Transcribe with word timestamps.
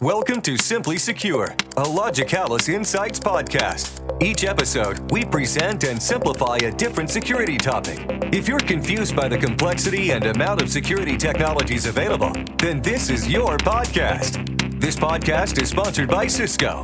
Welcome 0.00 0.42
to 0.42 0.56
Simply 0.56 0.96
Secure, 0.96 1.46
a 1.76 1.82
Logicalis 1.82 2.72
Insights 2.72 3.18
podcast. 3.18 4.22
Each 4.22 4.44
episode, 4.44 5.10
we 5.10 5.24
present 5.24 5.82
and 5.82 6.00
simplify 6.00 6.54
a 6.58 6.70
different 6.70 7.10
security 7.10 7.56
topic. 7.58 8.06
If 8.32 8.46
you're 8.46 8.60
confused 8.60 9.16
by 9.16 9.26
the 9.26 9.36
complexity 9.36 10.12
and 10.12 10.24
amount 10.24 10.62
of 10.62 10.70
security 10.70 11.16
technologies 11.16 11.86
available, 11.86 12.32
then 12.58 12.80
this 12.80 13.10
is 13.10 13.28
your 13.28 13.58
podcast. 13.58 14.80
This 14.80 14.94
podcast 14.94 15.60
is 15.60 15.68
sponsored 15.68 16.08
by 16.08 16.28
Cisco. 16.28 16.82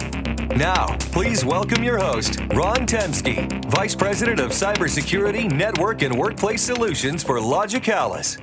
Now, 0.56 0.96
please 1.12 1.44
welcome 1.44 1.84
your 1.84 1.98
host, 1.98 2.40
Ron 2.52 2.84
Temsky, 2.84 3.64
Vice 3.66 3.94
President 3.94 4.40
of 4.40 4.50
Cybersecurity, 4.50 5.48
Network, 5.48 6.02
and 6.02 6.18
Workplace 6.18 6.62
Solutions 6.62 7.22
for 7.22 7.38
Logicalis. 7.38 8.40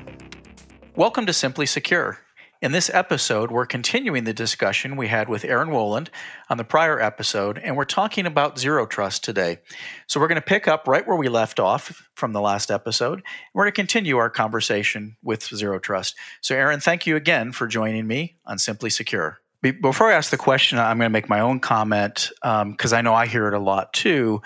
Welcome 0.96 1.26
to 1.26 1.34
Simply 1.34 1.66
Secure. 1.66 2.20
In 2.62 2.72
this 2.72 2.92
episode, 2.94 3.50
we're 3.50 3.66
continuing 3.66 4.24
the 4.24 4.36
discussion 4.36 4.96
we 4.96 5.08
had 5.08 5.28
with 5.28 5.44
Aaron 5.44 5.72
Woland 5.72 6.12
on 6.48 6.58
the 6.58 6.64
prior 6.64 7.02
episode, 7.02 7.58
and 7.58 7.76
we're 7.76 7.86
talking 7.86 8.28
about 8.28 8.60
zero 8.60 8.86
trust 8.86 9.24
today. 9.24 9.58
So 10.06 10.20
we're 10.20 10.28
going 10.28 10.36
to 10.36 10.44
pick 10.44 10.68
up 10.68 10.88
right 10.88 11.08
where 11.08 11.18
we 11.18 11.28
left 11.28 11.60
off 11.60 12.08
from 12.14 12.34
the 12.34 12.40
last 12.40 12.70
episode. 12.70 13.24
We're 13.56 13.64
going 13.64 13.72
to 13.72 13.76
continue 13.76 14.18
our 14.18 14.30
conversation 14.30 15.18
with 15.24 15.44
zero 15.44 15.80
trust. 15.80 16.16
So, 16.42 16.54
Aaron, 16.54 16.80
thank 16.80 17.08
you 17.08 17.16
again 17.16 17.52
for 17.52 17.66
joining 17.66 18.06
me 18.06 18.38
on 18.46 18.60
Simply 18.60 18.92
Secure. 18.92 19.42
Before 19.64 20.12
I 20.12 20.14
ask 20.14 20.30
the 20.30 20.38
question, 20.38 20.78
I'm 20.78 21.00
going 21.00 21.10
to 21.10 21.14
make 21.14 21.30
my 21.30 21.40
own 21.40 21.62
comment 21.62 22.30
because 22.44 22.94
um, 22.94 22.98
I 22.98 23.02
know 23.02 23.16
I 23.16 23.26
hear 23.26 23.48
it 23.48 23.56
a 23.56 23.60
lot 23.60 23.92
too 23.92 24.40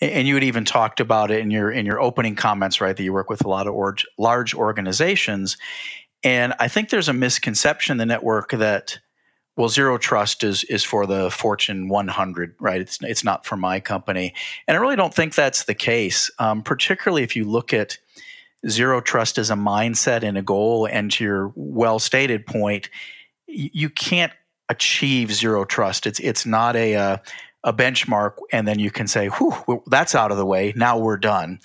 and 0.00 0.28
you 0.28 0.34
had 0.34 0.44
even 0.44 0.64
talked 0.64 1.00
about 1.00 1.32
it 1.32 1.40
in 1.40 1.50
your 1.50 1.72
in 1.72 1.84
your 1.84 2.00
opening 2.00 2.36
comments 2.36 2.80
right 2.80 2.96
that 2.96 3.02
you 3.02 3.12
work 3.12 3.28
with 3.28 3.44
a 3.44 3.48
lot 3.48 3.66
of 3.66 3.74
or, 3.74 3.96
large 4.16 4.54
organizations 4.54 5.56
and 6.24 6.54
I 6.58 6.68
think 6.68 6.90
there's 6.90 7.08
a 7.08 7.12
misconception 7.12 7.92
in 7.92 7.98
the 7.98 8.06
network 8.06 8.50
that 8.50 8.98
well, 9.58 9.68
zero 9.68 9.98
trust 9.98 10.44
is 10.44 10.62
is 10.64 10.84
for 10.84 11.04
the 11.04 11.32
Fortune 11.32 11.88
100, 11.88 12.54
right? 12.60 12.80
It's 12.80 12.98
it's 13.02 13.24
not 13.24 13.44
for 13.44 13.56
my 13.56 13.80
company, 13.80 14.32
and 14.68 14.76
I 14.76 14.80
really 14.80 14.94
don't 14.94 15.12
think 15.12 15.34
that's 15.34 15.64
the 15.64 15.74
case. 15.74 16.30
Um, 16.38 16.62
particularly 16.62 17.24
if 17.24 17.34
you 17.34 17.44
look 17.44 17.74
at 17.74 17.98
zero 18.68 19.00
trust 19.00 19.36
as 19.36 19.50
a 19.50 19.54
mindset 19.54 20.22
and 20.22 20.38
a 20.38 20.42
goal, 20.42 20.86
and 20.86 21.10
to 21.10 21.24
your 21.24 21.52
well 21.56 21.98
stated 21.98 22.46
point, 22.46 22.88
you 23.48 23.90
can't 23.90 24.32
achieve 24.68 25.34
zero 25.34 25.64
trust. 25.64 26.06
It's 26.06 26.20
it's 26.20 26.46
not 26.46 26.76
a, 26.76 26.92
a 26.92 27.00
uh, 27.00 27.16
a 27.64 27.72
benchmark, 27.72 28.34
and 28.52 28.68
then 28.68 28.78
you 28.78 28.92
can 28.92 29.08
say, 29.08 29.26
"Whew, 29.26 29.82
that's 29.88 30.14
out 30.14 30.30
of 30.30 30.36
the 30.36 30.46
way. 30.46 30.72
Now 30.76 30.98
we're 30.98 31.16
done." 31.16 31.58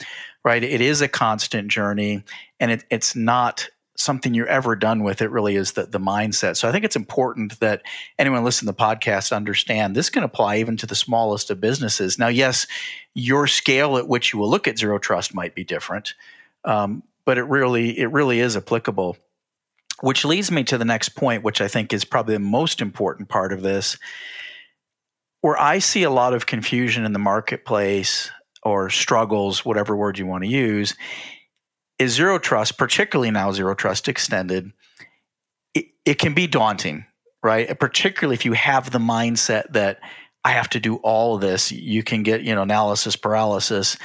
Right? 0.43 0.63
It 0.63 0.81
is 0.81 1.01
a 1.01 1.07
constant 1.07 1.69
journey, 1.69 2.23
and 2.59 2.71
it, 2.71 2.83
it's 2.89 3.15
not 3.15 3.69
something 4.03 4.33
you're 4.33 4.47
ever 4.47 4.75
done 4.75 5.03
with. 5.03 5.21
It 5.21 5.31
really 5.31 5.55
is 5.55 5.73
the, 5.73 5.85
the 5.85 5.99
mindset. 5.99 6.57
So 6.57 6.67
I 6.67 6.71
think 6.71 6.85
it's 6.85 6.95
important 6.95 7.59
that 7.59 7.81
anyone 8.19 8.43
listening 8.43 8.71
to 8.71 8.77
the 8.77 8.83
podcast 8.83 9.35
understand 9.35 9.95
this 9.95 10.09
can 10.09 10.23
apply 10.23 10.57
even 10.57 10.77
to 10.77 10.85
the 10.85 10.95
smallest 10.95 11.49
of 11.49 11.61
businesses. 11.61 12.19
Now, 12.19 12.27
yes, 12.27 12.67
your 13.13 13.47
scale 13.47 13.97
at 13.97 14.07
which 14.07 14.33
you 14.33 14.39
will 14.39 14.49
look 14.49 14.67
at 14.67 14.77
zero 14.77 14.99
trust 14.99 15.33
might 15.33 15.55
be 15.55 15.63
different, 15.63 16.13
um, 16.65 17.03
but 17.25 17.37
it 17.37 17.43
really 17.43 17.97
it 17.97 18.11
really 18.11 18.39
is 18.39 18.57
applicable. 18.57 19.17
Which 20.01 20.25
leads 20.25 20.51
me 20.51 20.63
to 20.65 20.77
the 20.77 20.85
next 20.85 21.09
point, 21.09 21.43
which 21.43 21.61
I 21.61 21.69
think 21.69 21.93
is 21.93 22.03
probably 22.03 22.35
the 22.35 22.39
most 22.39 22.81
important 22.81 23.29
part 23.29 23.53
of 23.53 23.61
this, 23.61 23.97
where 25.41 25.57
I 25.57 25.79
see 25.79 26.03
a 26.03 26.09
lot 26.09 26.33
of 26.33 26.45
confusion 26.45 27.05
in 27.05 27.13
the 27.13 27.19
marketplace 27.19 28.29
or 28.63 28.89
struggles, 28.89 29.63
whatever 29.63 29.95
word 29.95 30.17
you 30.17 30.25
want 30.25 30.43
to 30.43 30.49
use, 30.49 30.95
is 31.99 32.13
zero 32.13 32.39
trust, 32.39 32.77
particularly 32.77 33.31
now 33.31 33.51
zero 33.51 33.75
trust 33.75 34.07
extended, 34.07 34.71
it, 35.73 35.85
it 36.05 36.15
can 36.15 36.33
be 36.33 36.47
daunting, 36.47 37.05
right? 37.41 37.79
Particularly 37.79 38.35
if 38.35 38.45
you 38.45 38.53
have 38.53 38.91
the 38.91 38.99
mindset 38.99 39.71
that 39.73 39.99
I 40.43 40.51
have 40.51 40.69
to 40.69 40.79
do 40.79 40.95
all 40.97 41.35
of 41.35 41.41
this, 41.41 41.71
you 41.71 42.03
can 42.03 42.23
get, 42.23 42.41
you 42.41 42.53
know, 42.53 42.63
analysis 42.63 43.15
paralysis 43.15 43.97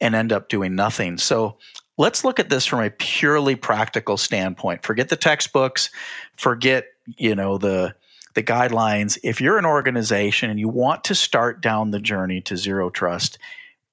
and 0.00 0.14
end 0.14 0.32
up 0.32 0.48
doing 0.48 0.74
nothing. 0.74 1.18
So 1.18 1.58
let's 1.98 2.24
look 2.24 2.40
at 2.40 2.48
this 2.48 2.64
from 2.64 2.80
a 2.80 2.90
purely 2.90 3.56
practical 3.56 4.16
standpoint. 4.16 4.84
Forget 4.84 5.08
the 5.08 5.16
textbooks, 5.16 5.90
forget, 6.36 6.86
you 7.18 7.34
know, 7.34 7.58
the 7.58 7.94
the 8.34 8.42
guidelines. 8.42 9.18
If 9.22 9.42
you're 9.42 9.58
an 9.58 9.66
organization 9.66 10.48
and 10.48 10.58
you 10.58 10.68
want 10.68 11.04
to 11.04 11.14
start 11.14 11.60
down 11.60 11.90
the 11.90 12.00
journey 12.00 12.40
to 12.42 12.56
zero 12.56 12.88
trust, 12.88 13.38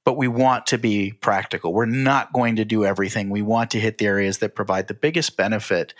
but 0.03 0.17
we 0.17 0.27
want 0.27 0.67
to 0.67 0.77
be 0.77 1.11
practical. 1.11 1.73
We're 1.73 1.85
not 1.85 2.33
going 2.33 2.55
to 2.57 2.65
do 2.65 2.85
everything. 2.85 3.29
We 3.29 3.41
want 3.41 3.71
to 3.71 3.79
hit 3.79 3.97
the 3.97 4.05
areas 4.05 4.39
that 4.39 4.55
provide 4.55 4.87
the 4.87 4.93
biggest 4.93 5.37
benefit. 5.37 5.93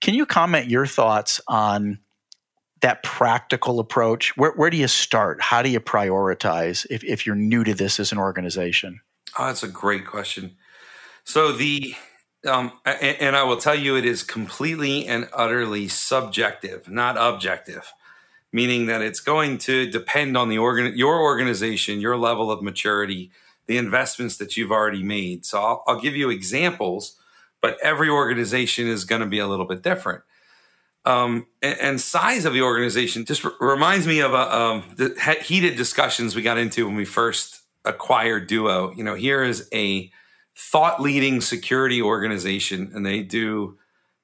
Can 0.00 0.14
you 0.14 0.26
comment 0.26 0.68
your 0.68 0.86
thoughts 0.86 1.40
on 1.46 1.98
that 2.80 3.02
practical 3.02 3.78
approach? 3.80 4.36
Where, 4.36 4.52
where 4.52 4.70
do 4.70 4.76
you 4.76 4.88
start? 4.88 5.42
How 5.42 5.62
do 5.62 5.68
you 5.68 5.80
prioritize 5.80 6.86
if, 6.90 7.04
if 7.04 7.26
you're 7.26 7.36
new 7.36 7.64
to 7.64 7.74
this 7.74 8.00
as 8.00 8.12
an 8.12 8.18
organization? 8.18 9.00
Oh, 9.38 9.46
that's 9.46 9.62
a 9.62 9.68
great 9.68 10.06
question. 10.06 10.56
So 11.24 11.52
the 11.52 11.94
um, 12.48 12.72
and, 12.86 13.16
and 13.20 13.36
I 13.36 13.42
will 13.42 13.58
tell 13.58 13.74
you, 13.74 13.96
it 13.96 14.06
is 14.06 14.22
completely 14.22 15.06
and 15.06 15.28
utterly 15.34 15.88
subjective, 15.88 16.88
not 16.88 17.18
objective 17.18 17.92
meaning 18.52 18.86
that 18.86 19.02
it's 19.02 19.20
going 19.20 19.58
to 19.58 19.90
depend 19.90 20.36
on 20.36 20.48
the 20.48 20.58
organ 20.58 20.96
your 20.96 21.20
organization, 21.20 22.00
your 22.00 22.16
level 22.16 22.50
of 22.50 22.62
maturity, 22.62 23.30
the 23.66 23.78
investments 23.78 24.36
that 24.38 24.56
you've 24.56 24.72
already 24.72 25.02
made. 25.02 25.46
So 25.46 25.60
I'll, 25.60 25.84
I'll 25.86 26.00
give 26.00 26.16
you 26.16 26.30
examples, 26.30 27.16
but 27.60 27.78
every 27.82 28.08
organization 28.08 28.88
is 28.88 29.04
going 29.04 29.20
to 29.20 29.26
be 29.26 29.38
a 29.38 29.46
little 29.46 29.66
bit 29.66 29.82
different. 29.82 30.22
Um, 31.04 31.46
and, 31.62 31.78
and, 31.80 32.00
size 32.00 32.44
of 32.44 32.52
the 32.52 32.60
organization 32.60 33.24
just 33.24 33.42
r- 33.42 33.52
reminds 33.58 34.06
me 34.06 34.20
of 34.20 34.34
a, 34.34 34.54
um, 34.54 34.84
the 34.96 35.38
heated 35.42 35.74
discussions 35.76 36.36
we 36.36 36.42
got 36.42 36.58
into 36.58 36.84
when 36.84 36.94
we 36.94 37.06
first 37.06 37.62
acquired 37.86 38.46
Duo. 38.46 38.92
You 38.92 39.04
know, 39.04 39.14
here 39.14 39.42
is 39.42 39.66
a 39.72 40.10
thought 40.54 41.00
leading 41.00 41.40
security 41.40 42.02
organization, 42.02 42.92
and 42.94 43.06
they 43.06 43.22
do 43.22 43.78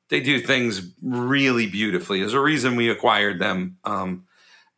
they 0.08 0.20
do 0.20 0.40
things 0.40 0.92
really 1.02 1.66
beautifully. 1.66 2.20
There's 2.20 2.32
a 2.32 2.40
reason 2.40 2.76
we 2.76 2.88
acquired 2.88 3.38
them. 3.38 3.78
Um, 3.84 4.26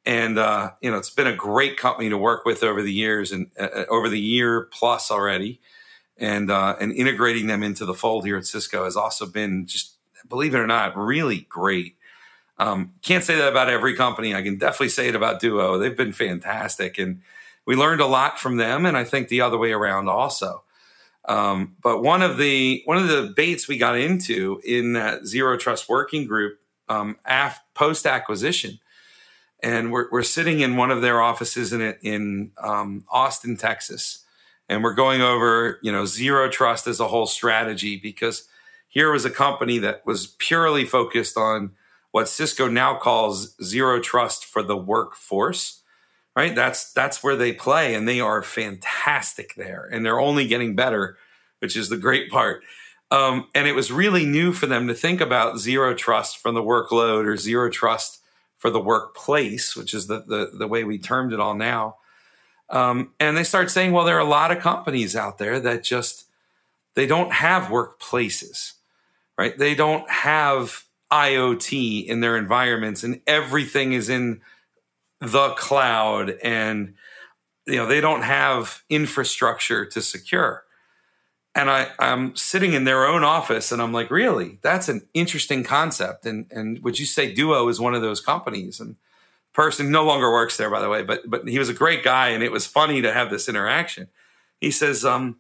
and 0.08 0.38
uh, 0.38 0.70
you 0.80 0.90
know 0.90 0.96
it's 0.96 1.10
been 1.10 1.26
a 1.26 1.36
great 1.36 1.76
company 1.76 2.08
to 2.08 2.18
work 2.18 2.44
with 2.44 2.64
over 2.64 2.82
the 2.82 2.92
years 2.92 3.30
and 3.30 3.50
uh, 3.60 3.64
uh, 3.64 3.84
over 3.90 4.08
the 4.08 4.18
year 4.18 4.62
plus 4.72 5.10
already 5.10 5.60
and 6.16 6.50
uh, 6.50 6.74
and 6.80 6.92
integrating 6.92 7.46
them 7.46 7.62
into 7.62 7.84
the 7.84 7.94
fold 7.94 8.24
here 8.24 8.38
at 8.38 8.46
cisco 8.46 8.84
has 8.84 8.96
also 8.96 9.26
been 9.26 9.66
just 9.66 9.96
believe 10.28 10.54
it 10.54 10.58
or 10.58 10.66
not 10.66 10.96
really 10.96 11.46
great 11.48 11.96
um, 12.58 12.94
can't 13.02 13.22
say 13.22 13.36
that 13.36 13.50
about 13.50 13.68
every 13.68 13.94
company 13.94 14.34
i 14.34 14.42
can 14.42 14.56
definitely 14.56 14.88
say 14.88 15.08
it 15.08 15.14
about 15.14 15.40
duo 15.40 15.78
they've 15.78 15.96
been 15.96 16.12
fantastic 16.12 16.98
and 16.98 17.20
we 17.66 17.76
learned 17.76 18.00
a 18.00 18.06
lot 18.06 18.38
from 18.38 18.56
them 18.56 18.86
and 18.86 18.96
i 18.96 19.04
think 19.04 19.28
the 19.28 19.42
other 19.42 19.58
way 19.58 19.72
around 19.72 20.08
also 20.08 20.64
um, 21.28 21.76
but 21.82 22.02
one 22.02 22.22
of 22.22 22.38
the 22.38 22.82
one 22.86 22.98
of 22.98 23.08
the 23.08 23.28
debates 23.28 23.68
we 23.68 23.78
got 23.78 23.96
into 23.96 24.60
in 24.64 24.94
that 24.94 25.26
zero 25.26 25.56
trust 25.56 25.88
working 25.88 26.26
group 26.26 26.58
um, 26.88 27.16
after 27.24 27.62
post 27.74 28.06
acquisition 28.06 28.80
and 29.62 29.90
we're, 29.92 30.08
we're 30.10 30.22
sitting 30.22 30.60
in 30.60 30.76
one 30.76 30.90
of 30.90 31.02
their 31.02 31.20
offices 31.20 31.72
in 31.72 31.80
in 32.02 32.52
um, 32.62 33.04
Austin, 33.10 33.56
Texas, 33.56 34.24
and 34.68 34.84
we're 34.84 34.94
going 34.94 35.20
over 35.20 35.78
you 35.82 35.90
know 35.90 36.04
zero 36.04 36.48
trust 36.48 36.86
as 36.86 37.00
a 37.00 37.08
whole 37.08 37.26
strategy 37.26 37.96
because 37.96 38.46
here 38.88 39.12
was 39.12 39.24
a 39.24 39.30
company 39.30 39.78
that 39.78 40.06
was 40.06 40.28
purely 40.38 40.84
focused 40.84 41.36
on 41.36 41.72
what 42.10 42.28
Cisco 42.28 42.68
now 42.68 42.96
calls 42.96 43.54
zero 43.62 44.00
trust 44.00 44.44
for 44.44 44.62
the 44.62 44.76
workforce. 44.76 45.77
Right, 46.38 46.54
that's 46.54 46.92
that's 46.92 47.20
where 47.20 47.34
they 47.34 47.52
play, 47.52 47.96
and 47.96 48.06
they 48.06 48.20
are 48.20 48.44
fantastic 48.44 49.56
there, 49.56 49.88
and 49.90 50.06
they're 50.06 50.20
only 50.20 50.46
getting 50.46 50.76
better, 50.76 51.18
which 51.58 51.76
is 51.76 51.88
the 51.88 51.96
great 51.96 52.30
part. 52.30 52.62
Um, 53.10 53.48
and 53.56 53.66
it 53.66 53.74
was 53.74 53.90
really 53.90 54.24
new 54.24 54.52
for 54.52 54.66
them 54.66 54.86
to 54.86 54.94
think 54.94 55.20
about 55.20 55.58
zero 55.58 55.94
trust 55.94 56.38
from 56.38 56.54
the 56.54 56.62
workload 56.62 57.26
or 57.26 57.36
zero 57.36 57.68
trust 57.68 58.20
for 58.56 58.70
the 58.70 58.78
workplace, 58.78 59.74
which 59.74 59.92
is 59.92 60.06
the, 60.06 60.20
the, 60.28 60.52
the 60.56 60.68
way 60.68 60.84
we 60.84 60.96
termed 60.96 61.32
it 61.32 61.40
all 61.40 61.56
now. 61.56 61.96
Um, 62.70 63.10
and 63.18 63.36
they 63.36 63.42
start 63.42 63.68
saying, 63.68 63.90
well, 63.90 64.04
there 64.04 64.16
are 64.16 64.20
a 64.20 64.24
lot 64.24 64.52
of 64.52 64.60
companies 64.60 65.16
out 65.16 65.38
there 65.38 65.58
that 65.58 65.82
just 65.82 66.26
they 66.94 67.08
don't 67.08 67.32
have 67.32 67.64
workplaces, 67.64 68.74
right? 69.36 69.58
They 69.58 69.74
don't 69.74 70.08
have 70.08 70.84
IoT 71.10 72.06
in 72.06 72.20
their 72.20 72.36
environments, 72.36 73.02
and 73.02 73.22
everything 73.26 73.92
is 73.92 74.08
in 74.08 74.40
the 75.20 75.50
cloud, 75.50 76.38
and 76.42 76.94
you 77.66 77.76
know 77.76 77.86
they 77.86 78.00
don't 78.00 78.22
have 78.22 78.82
infrastructure 78.88 79.84
to 79.86 80.00
secure 80.00 80.64
and 81.54 81.70
I, 81.70 81.88
I'm 81.98 82.36
sitting 82.36 82.72
in 82.72 82.84
their 82.84 83.04
own 83.04 83.24
office 83.24 83.72
and 83.72 83.82
I'm 83.82 83.92
like, 83.92 84.12
really? 84.12 84.58
That's 84.62 84.88
an 84.88 85.08
interesting 85.12 85.64
concept. 85.64 86.24
And 86.24 86.46
and 86.52 86.80
would 86.84 87.00
you 87.00 87.06
say 87.06 87.34
Duo 87.34 87.66
is 87.68 87.80
one 87.80 87.94
of 87.94 88.02
those 88.02 88.20
companies? 88.20 88.78
And 88.78 88.94
person 89.52 89.90
no 89.90 90.04
longer 90.04 90.30
works 90.30 90.56
there, 90.56 90.70
by 90.70 90.80
the 90.80 90.88
way, 90.88 91.02
but 91.02 91.28
but 91.28 91.48
he 91.48 91.58
was 91.58 91.68
a 91.68 91.74
great 91.74 92.04
guy 92.04 92.28
and 92.28 92.44
it 92.44 92.52
was 92.52 92.64
funny 92.64 93.02
to 93.02 93.12
have 93.12 93.28
this 93.30 93.48
interaction. 93.48 94.06
He 94.60 94.70
says, 94.70 95.04
um, 95.04 95.38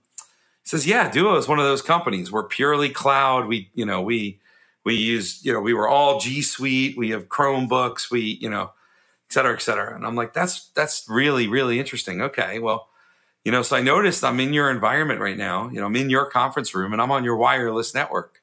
says, 0.64 0.88
yeah, 0.88 1.08
Duo 1.08 1.36
is 1.36 1.46
one 1.46 1.60
of 1.60 1.64
those 1.64 1.82
companies. 1.82 2.32
We're 2.32 2.48
purely 2.48 2.88
cloud. 2.88 3.46
We, 3.46 3.70
you 3.74 3.86
know, 3.86 4.02
we 4.02 4.40
We 4.84 4.94
use, 4.94 5.44
you 5.44 5.52
know, 5.52 5.60
we 5.60 5.74
were 5.74 5.86
all 5.86 6.18
G 6.18 6.40
Suite. 6.42 6.96
We 6.96 7.10
have 7.10 7.28
Chromebooks. 7.28 8.10
We, 8.10 8.38
you 8.40 8.48
know, 8.48 8.72
et 9.28 9.32
cetera, 9.32 9.54
et 9.54 9.62
cetera. 9.62 9.94
And 9.94 10.06
I'm 10.06 10.14
like, 10.14 10.32
that's 10.32 10.70
that's 10.74 11.04
really 11.08 11.46
really 11.48 11.78
interesting. 11.78 12.20
Okay, 12.22 12.58
well, 12.58 12.88
you 13.44 13.52
know, 13.52 13.62
so 13.62 13.76
I 13.76 13.82
noticed 13.82 14.24
I'm 14.24 14.40
in 14.40 14.52
your 14.52 14.70
environment 14.70 15.20
right 15.20 15.36
now. 15.36 15.68
You 15.70 15.80
know, 15.80 15.86
I'm 15.86 15.96
in 15.96 16.10
your 16.10 16.26
conference 16.26 16.74
room 16.74 16.92
and 16.92 17.00
I'm 17.00 17.10
on 17.10 17.24
your 17.24 17.36
wireless 17.36 17.94
network. 17.94 18.40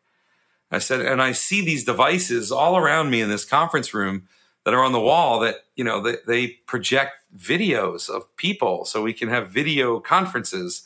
I 0.71 0.79
said, 0.79 1.01
and 1.01 1.21
I 1.21 1.31
see 1.31 1.63
these 1.63 1.85
devices 1.85 2.51
all 2.51 2.75
around 2.75 3.09
me 3.09 3.21
in 3.21 3.29
this 3.29 3.45
conference 3.45 3.93
room 3.93 4.27
that 4.65 4.73
are 4.73 4.83
on 4.83 4.91
the 4.91 4.99
wall 4.99 5.39
that 5.39 5.65
you 5.75 5.83
know 5.83 6.01
they, 6.01 6.17
they 6.27 6.47
project 6.67 7.13
videos 7.37 8.09
of 8.09 8.35
people 8.35 8.83
so 8.83 9.01
we 9.01 9.13
can 9.13 9.29
have 9.29 9.49
video 9.49 9.99
conferences 9.99 10.83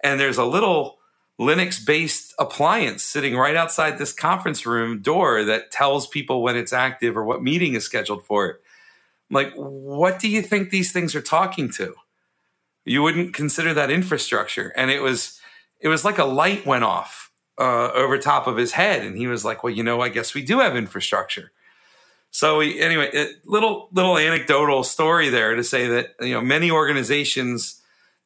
and 0.00 0.18
there's 0.18 0.38
a 0.38 0.44
little 0.44 0.98
linux 1.38 1.84
based 1.84 2.34
appliance 2.38 3.02
sitting 3.02 3.36
right 3.36 3.54
outside 3.54 3.98
this 3.98 4.12
conference 4.12 4.66
room 4.66 5.00
door 5.00 5.44
that 5.44 5.70
tells 5.70 6.06
people 6.06 6.42
when 6.42 6.56
it's 6.56 6.72
active 6.72 7.16
or 7.16 7.24
what 7.24 7.42
meeting 7.42 7.74
is 7.74 7.84
scheduled 7.84 8.24
for 8.24 8.46
it 8.46 8.62
I'm 9.30 9.34
like 9.34 9.52
what 9.54 10.18
do 10.18 10.28
you 10.28 10.42
think 10.42 10.70
these 10.70 10.92
things 10.92 11.14
are 11.14 11.22
talking 11.22 11.70
to? 11.72 11.94
You 12.84 13.02
wouldn't 13.02 13.34
consider 13.34 13.74
that 13.74 13.90
infrastructure. 13.90 14.72
And 14.76 14.90
it 14.90 15.02
was 15.02 15.40
it 15.80 15.88
was 15.88 16.04
like 16.04 16.18
a 16.18 16.24
light 16.24 16.66
went 16.66 16.84
off 16.84 17.30
uh, 17.58 17.90
over 17.92 18.18
top 18.18 18.46
of 18.46 18.56
his 18.56 18.72
head. 18.72 19.04
And 19.04 19.16
he 19.16 19.26
was 19.26 19.44
like 19.44 19.62
well 19.62 19.72
you 19.72 19.82
know 19.82 20.00
i 20.00 20.08
guess 20.08 20.34
we 20.34 20.42
do 20.42 20.60
have 20.60 20.76
infrastructure. 20.76 21.52
So 22.30 22.60
anyway, 22.60 23.10
it, 23.12 23.46
little 23.46 23.88
little 23.92 24.18
anecdotal 24.18 24.84
story 24.84 25.28
there 25.28 25.54
to 25.54 25.64
say 25.64 25.86
that 25.88 26.14
you 26.20 26.34
know 26.34 26.40
many 26.40 26.70
organizations 26.70 27.80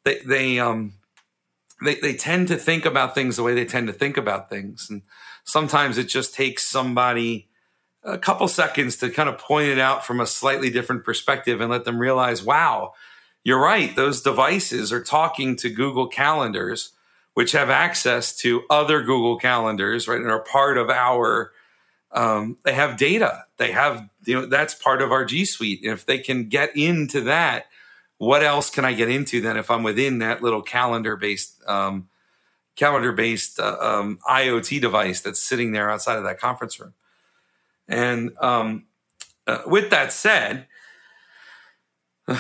they 0.05 0.19
they 0.27 0.59
um 0.59 0.95
they 1.85 1.97
they 1.97 2.15
tend 2.15 2.49
to 2.49 2.57
think 2.57 2.85
about 2.85 3.15
things 3.15 3.37
the 3.37 3.43
way 3.43 3.55
they 3.55 3.65
tend 3.65 3.87
to 3.87 3.93
think 3.93 4.17
about 4.17 4.51
things, 4.51 4.89
and 4.91 5.03
sometimes 5.45 5.99
it 5.99 6.09
just 6.09 6.35
takes 6.35 6.67
somebody 6.67 7.49
a 8.05 8.19
couple 8.19 8.49
seconds 8.49 8.97
to 8.97 9.11
kind 9.11 9.29
of 9.29 9.39
point 9.39 9.69
it 9.69 9.79
out 9.79 10.05
from 10.05 10.21
a 10.21 10.27
slightly 10.27 10.71
different 10.71 11.05
perspective 11.05 11.61
and 11.61 11.71
let 11.71 11.85
them 11.85 11.99
realize, 11.99 12.43
wow, 12.43 12.95
you're 13.45 13.61
right. 13.61 13.95
Those 13.95 14.21
devices 14.21 14.93
are 14.93 15.03
talking 15.03 15.57
to 15.57 15.71
Google 15.71 16.07
calendars, 16.07 16.93
which 17.35 17.53
have 17.53 17.71
access 17.71 18.37
to 18.39 18.63
other 18.71 19.01
Google 19.03 19.39
calendars, 19.39 20.09
right, 20.09 20.21
and 20.21 20.31
are 20.31 20.41
part 20.41 20.79
of 20.79 20.91
our 20.91 21.53
um, 22.13 22.59
they 22.65 22.75
have 22.75 22.99
data. 22.99 23.45
They 23.57 23.73
have, 23.73 24.09
you 24.27 24.35
know, 24.35 24.47
that's 24.47 24.75
part 24.75 25.01
of 25.01 25.11
our 25.13 25.25
G 25.25 25.45
Suite. 25.45 25.81
And 25.83 25.93
if 25.93 26.05
they 26.05 26.19
can 26.19 26.49
get 26.49 26.77
into 26.77 27.23
that, 27.23 27.67
what 28.19 28.43
else 28.43 28.71
can 28.71 28.85
I 28.85 28.93
get 28.93 29.09
into 29.09 29.41
then 29.41 29.57
if 29.57 29.71
I'm 29.71 29.83
within 29.83 30.19
that 30.19 30.43
little 30.43 30.63
calendar 30.63 31.17
based 31.17 31.61
um, 31.67 32.09
calendar 32.77 33.13
based 33.13 33.59
uh, 33.59 33.77
um, 33.81 34.19
IoT 34.29 34.81
device 34.81 35.21
that's 35.21 35.43
sitting 35.43 35.73
there 35.73 35.91
outside 35.91 36.19
of 36.19 36.25
that 36.25 36.39
conference 36.39 36.79
room? 36.79 36.95
And 37.93 38.33
um, 38.41 38.87
uh, 39.47 39.59
with 39.67 39.91
that 39.91 40.13
said, 40.13 40.67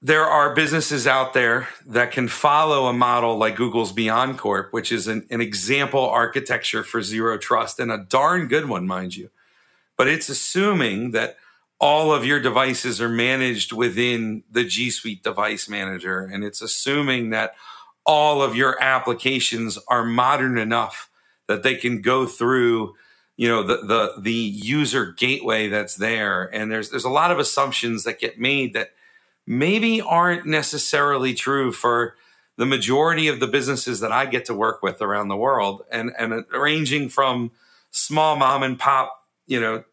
there 0.00 0.24
are 0.24 0.54
businesses 0.54 1.06
out 1.06 1.34
there 1.34 1.68
that 1.84 2.12
can 2.12 2.28
follow 2.28 2.86
a 2.86 2.92
model 2.92 3.36
like 3.36 3.56
Google's 3.56 3.92
BeyondCorp, 3.92 4.68
which 4.70 4.92
is 4.92 5.08
an, 5.08 5.26
an, 5.30 5.40
example 5.40 6.08
architecture 6.08 6.84
for 6.84 7.02
zero 7.02 7.38
trust 7.38 7.80
and 7.80 7.90
a 7.90 7.98
darn 7.98 8.46
good 8.46 8.68
one, 8.68 8.86
mind 8.86 9.16
you. 9.16 9.30
But 9.96 10.08
it's 10.08 10.28
assuming 10.28 11.10
that 11.12 11.38
all 11.80 12.12
of 12.12 12.24
your 12.24 12.38
devices 12.38 13.00
are 13.00 13.08
managed 13.08 13.72
within 13.72 14.44
the 14.50 14.64
G 14.64 14.90
Suite 14.90 15.24
device 15.24 15.68
manager. 15.68 16.20
And 16.20 16.44
it's 16.44 16.62
assuming 16.62 17.30
that 17.30 17.54
all 18.06 18.42
of 18.42 18.54
your 18.54 18.80
applications 18.80 19.78
are 19.88 20.04
modern 20.04 20.56
enough 20.56 21.10
that 21.48 21.62
they 21.62 21.74
can 21.74 22.00
go 22.00 22.26
through 22.26 22.94
you 23.36 23.48
know 23.48 23.62
the 23.62 23.78
the 23.78 24.20
the 24.20 24.32
user 24.32 25.12
gateway 25.12 25.68
that's 25.68 25.96
there 25.96 26.44
and 26.54 26.70
there's 26.70 26.90
there's 26.90 27.04
a 27.04 27.10
lot 27.10 27.30
of 27.30 27.38
assumptions 27.38 28.04
that 28.04 28.20
get 28.20 28.38
made 28.38 28.74
that 28.74 28.90
maybe 29.46 30.00
aren't 30.00 30.46
necessarily 30.46 31.34
true 31.34 31.72
for 31.72 32.14
the 32.56 32.66
majority 32.66 33.28
of 33.28 33.40
the 33.40 33.46
businesses 33.46 34.00
that 34.00 34.12
I 34.12 34.26
get 34.26 34.44
to 34.46 34.54
work 34.54 34.82
with 34.82 35.02
around 35.02 35.28
the 35.28 35.36
world 35.36 35.82
and 35.90 36.12
and 36.18 36.44
ranging 36.52 37.08
from 37.08 37.50
small 37.90 38.36
mom 38.36 38.62
and 38.62 38.78
pop, 38.78 39.12
you 39.46 39.60
know, 39.60 39.84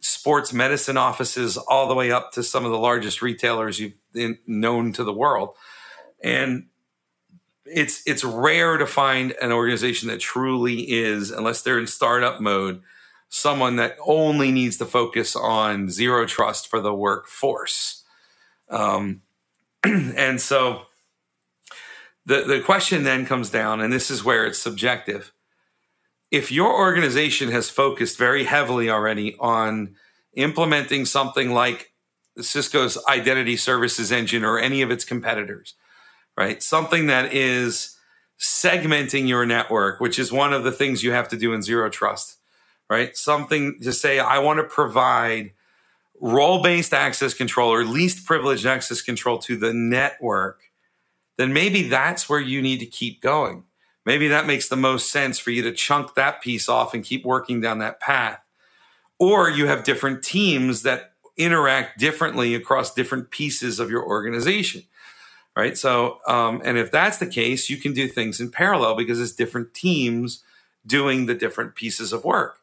sports 0.00 0.52
medicine 0.52 0.96
offices 0.96 1.56
all 1.56 1.88
the 1.88 1.94
way 1.94 2.10
up 2.10 2.32
to 2.32 2.42
some 2.42 2.64
of 2.64 2.72
the 2.72 2.78
largest 2.78 3.22
retailers 3.22 3.80
you've 3.80 4.38
known 4.46 4.92
to 4.92 5.04
the 5.04 5.12
world. 5.12 5.54
And 6.22 6.66
it's 7.74 8.02
it's 8.06 8.24
rare 8.24 8.76
to 8.76 8.86
find 8.86 9.32
an 9.40 9.52
organization 9.52 10.08
that 10.08 10.20
truly 10.20 10.90
is 10.90 11.30
unless 11.30 11.62
they're 11.62 11.78
in 11.78 11.86
startup 11.86 12.40
mode 12.40 12.82
someone 13.28 13.76
that 13.76 13.96
only 14.06 14.52
needs 14.52 14.76
to 14.76 14.84
focus 14.84 15.34
on 15.34 15.88
zero 15.88 16.26
trust 16.26 16.68
for 16.68 16.80
the 16.80 16.94
workforce 16.94 18.04
um, 18.70 19.22
and 19.84 20.40
so 20.40 20.82
the, 22.24 22.42
the 22.42 22.60
question 22.60 23.04
then 23.04 23.26
comes 23.26 23.50
down, 23.50 23.80
and 23.80 23.92
this 23.92 24.10
is 24.10 24.24
where 24.24 24.46
it's 24.46 24.58
subjective. 24.58 25.32
If 26.30 26.52
your 26.52 26.72
organization 26.72 27.50
has 27.50 27.68
focused 27.68 28.16
very 28.16 28.44
heavily 28.44 28.88
already 28.88 29.36
on 29.38 29.96
implementing 30.34 31.04
something 31.04 31.50
like 31.50 31.92
Cisco's 32.40 32.96
identity 33.06 33.56
services 33.56 34.10
engine 34.10 34.44
or 34.44 34.58
any 34.58 34.82
of 34.82 34.90
its 34.90 35.04
competitors, 35.04 35.74
right? 36.36 36.62
Something 36.62 37.06
that 37.06 37.32
is 37.32 37.96
segmenting 38.38 39.28
your 39.28 39.46
network, 39.46 40.00
which 40.00 40.18
is 40.18 40.32
one 40.32 40.52
of 40.52 40.64
the 40.64 40.72
things 40.72 41.02
you 41.02 41.12
have 41.12 41.28
to 41.28 41.36
do 41.36 41.52
in 41.52 41.62
zero 41.62 41.88
trust, 41.88 42.38
right? 42.90 43.16
Something 43.16 43.78
to 43.82 43.92
say, 43.92 44.18
I 44.18 44.38
want 44.38 44.58
to 44.58 44.64
provide 44.64 45.52
role 46.20 46.62
based 46.62 46.94
access 46.94 47.34
control 47.34 47.72
or 47.72 47.84
least 47.84 48.24
privileged 48.26 48.64
access 48.64 49.02
control 49.02 49.38
to 49.38 49.56
the 49.56 49.74
network, 49.74 50.70
then 51.36 51.52
maybe 51.52 51.88
that's 51.88 52.28
where 52.28 52.40
you 52.40 52.62
need 52.62 52.78
to 52.78 52.86
keep 52.86 53.20
going. 53.20 53.64
Maybe 54.04 54.28
that 54.28 54.46
makes 54.46 54.68
the 54.68 54.76
most 54.76 55.10
sense 55.10 55.38
for 55.38 55.50
you 55.50 55.62
to 55.62 55.72
chunk 55.72 56.14
that 56.14 56.42
piece 56.42 56.68
off 56.68 56.94
and 56.94 57.04
keep 57.04 57.24
working 57.24 57.60
down 57.60 57.78
that 57.78 58.00
path. 58.00 58.40
Or 59.18 59.48
you 59.48 59.66
have 59.66 59.84
different 59.84 60.24
teams 60.24 60.82
that 60.82 61.12
interact 61.36 61.98
differently 61.98 62.54
across 62.54 62.92
different 62.92 63.30
pieces 63.30 63.78
of 63.78 63.90
your 63.90 64.04
organization. 64.04 64.82
Right. 65.54 65.76
So, 65.76 66.18
um, 66.26 66.62
and 66.64 66.78
if 66.78 66.90
that's 66.90 67.18
the 67.18 67.26
case, 67.26 67.68
you 67.68 67.76
can 67.76 67.92
do 67.92 68.08
things 68.08 68.40
in 68.40 68.50
parallel 68.50 68.96
because 68.96 69.20
it's 69.20 69.32
different 69.32 69.74
teams 69.74 70.42
doing 70.86 71.26
the 71.26 71.34
different 71.34 71.74
pieces 71.74 72.12
of 72.12 72.24
work 72.24 72.62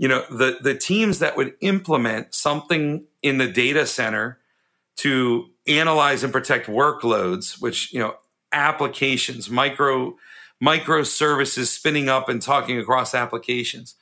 you 0.00 0.08
know 0.08 0.24
the 0.30 0.56
the 0.62 0.74
teams 0.74 1.18
that 1.18 1.36
would 1.36 1.54
implement 1.60 2.34
something 2.34 3.04
in 3.22 3.36
the 3.36 3.46
data 3.46 3.84
center 3.84 4.38
to 4.96 5.50
analyze 5.68 6.24
and 6.24 6.32
protect 6.32 6.66
workloads 6.66 7.60
which 7.60 7.92
you 7.92 8.00
know 8.00 8.16
applications 8.50 9.50
micro 9.50 10.16
microservices 10.62 11.66
spinning 11.66 12.08
up 12.08 12.30
and 12.30 12.40
talking 12.40 12.78
across 12.78 13.14
applications 13.14 13.94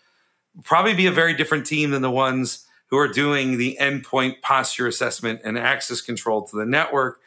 probably 0.63 0.95
be 0.95 1.07
a 1.07 1.13
very 1.13 1.35
different 1.35 1.67
team 1.67 1.91
than 1.91 2.01
the 2.01 2.11
ones 2.11 2.65
who 2.91 2.97
are 2.97 3.09
doing 3.09 3.59
the 3.59 3.77
endpoint 3.81 4.41
posture 4.41 4.87
assessment 4.87 5.41
and 5.43 5.59
access 5.59 6.01
control 6.01 6.43
to 6.43 6.57
the 6.57 6.65
network 6.65 7.19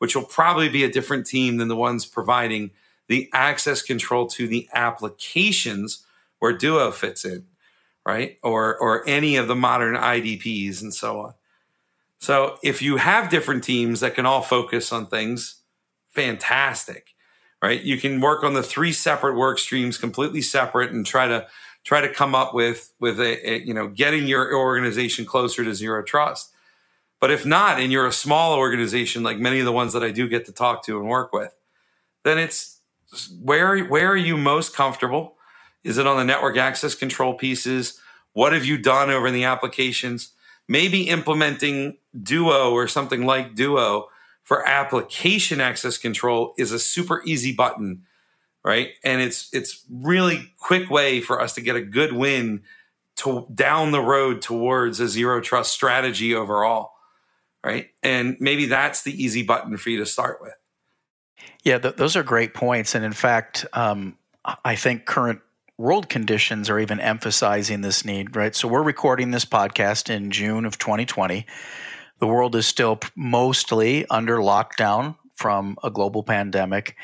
which 0.00 0.14
will 0.14 0.24
probably 0.24 0.68
be 0.68 0.84
a 0.84 0.90
different 0.90 1.24
team 1.24 1.56
than 1.56 1.68
the 1.68 1.76
ones 1.76 2.04
providing 2.04 2.72
the 3.06 3.30
access 3.32 3.80
control 3.80 4.26
to 4.26 4.46
the 4.46 4.68
applications 4.74 6.04
where 6.40 6.52
duo 6.52 6.90
fits 6.90 7.24
in 7.24 7.46
right? 8.04 8.38
Or 8.42 8.76
or 8.76 9.06
any 9.08 9.36
of 9.36 9.48
the 9.48 9.56
modern 9.56 9.94
IDPs 9.94 10.82
and 10.82 10.92
so 10.92 11.20
on. 11.20 11.34
So 12.18 12.58
if 12.62 12.82
you 12.82 12.96
have 12.96 13.30
different 13.30 13.64
teams 13.64 14.00
that 14.00 14.14
can 14.14 14.26
all 14.26 14.42
focus 14.42 14.92
on 14.92 15.06
things, 15.06 15.56
fantastic, 16.08 17.14
right? 17.62 17.80
You 17.80 17.98
can 17.98 18.20
work 18.20 18.44
on 18.44 18.54
the 18.54 18.62
three 18.62 18.92
separate 18.92 19.36
work 19.36 19.58
streams 19.58 19.96
completely 19.96 20.42
separate 20.42 20.90
and 20.90 21.06
try 21.06 21.28
to 21.28 21.46
try 21.82 22.00
to 22.00 22.12
come 22.12 22.34
up 22.34 22.52
with 22.52 22.92
with 23.00 23.20
a, 23.20 23.50
a 23.50 23.58
you 23.60 23.74
know 23.74 23.88
getting 23.88 24.26
your 24.26 24.54
organization 24.54 25.24
closer 25.24 25.64
to 25.64 25.74
zero 25.74 26.02
trust. 26.02 26.52
But 27.20 27.30
if 27.30 27.44
not, 27.44 27.78
and 27.78 27.92
you're 27.92 28.06
a 28.06 28.12
small 28.12 28.54
organization 28.54 29.22
like 29.22 29.38
many 29.38 29.58
of 29.58 29.66
the 29.66 29.72
ones 29.72 29.92
that 29.92 30.02
I 30.02 30.10
do 30.10 30.28
get 30.28 30.46
to 30.46 30.52
talk 30.52 30.84
to 30.86 30.98
and 30.98 31.08
work 31.08 31.32
with, 31.32 31.54
then 32.24 32.38
it's 32.38 32.80
where 33.42 33.84
where 33.84 34.08
are 34.08 34.16
you 34.16 34.36
most 34.36 34.74
comfortable? 34.74 35.36
Is 35.84 35.98
it 35.98 36.06
on 36.06 36.16
the 36.16 36.24
network 36.24 36.56
access 36.56 36.94
control 36.94 37.34
pieces? 37.34 38.00
What 38.32 38.52
have 38.52 38.64
you 38.64 38.78
done 38.78 39.10
over 39.10 39.26
in 39.26 39.34
the 39.34 39.44
applications? 39.44 40.32
Maybe 40.68 41.08
implementing 41.08 41.98
Duo 42.22 42.70
or 42.72 42.86
something 42.86 43.26
like 43.26 43.54
Duo 43.54 44.08
for 44.42 44.66
application 44.66 45.60
access 45.60 45.98
control 45.98 46.54
is 46.58 46.72
a 46.72 46.78
super 46.78 47.22
easy 47.24 47.52
button, 47.52 48.02
right? 48.64 48.90
And 49.04 49.20
it's 49.20 49.48
it's 49.52 49.84
really 49.90 50.52
quick 50.58 50.90
way 50.90 51.20
for 51.20 51.40
us 51.40 51.54
to 51.54 51.60
get 51.60 51.76
a 51.76 51.82
good 51.82 52.12
win 52.12 52.62
to 53.16 53.46
down 53.54 53.90
the 53.90 54.00
road 54.00 54.40
towards 54.40 55.00
a 55.00 55.08
zero 55.08 55.40
trust 55.40 55.72
strategy 55.72 56.34
overall, 56.34 56.89
right? 57.64 57.90
And 58.02 58.36
maybe 58.40 58.66
that's 58.66 59.02
the 59.02 59.22
easy 59.22 59.42
button 59.42 59.76
for 59.76 59.90
you 59.90 59.98
to 59.98 60.06
start 60.06 60.40
with. 60.40 60.54
Yeah, 61.62 61.78
th- 61.78 61.96
those 61.96 62.16
are 62.16 62.22
great 62.22 62.54
points. 62.54 62.94
And 62.94 63.04
in 63.04 63.12
fact, 63.12 63.66
um, 63.72 64.16
I 64.64 64.76
think 64.76 65.04
current 65.04 65.40
world 65.76 66.08
conditions 66.08 66.68
are 66.68 66.78
even 66.78 67.00
emphasizing 67.00 67.80
this 67.80 68.04
need, 68.04 68.36
right? 68.36 68.54
So 68.54 68.68
we're 68.68 68.82
recording 68.82 69.30
this 69.30 69.44
podcast 69.44 70.14
in 70.14 70.30
June 70.30 70.64
of 70.64 70.78
2020. 70.78 71.46
The 72.18 72.26
world 72.26 72.54
is 72.54 72.66
still 72.66 73.00
mostly 73.16 74.06
under 74.08 74.38
lockdown 74.38 75.16
from 75.36 75.78
a 75.82 75.90
global 75.90 76.22
pandemic, 76.22 76.96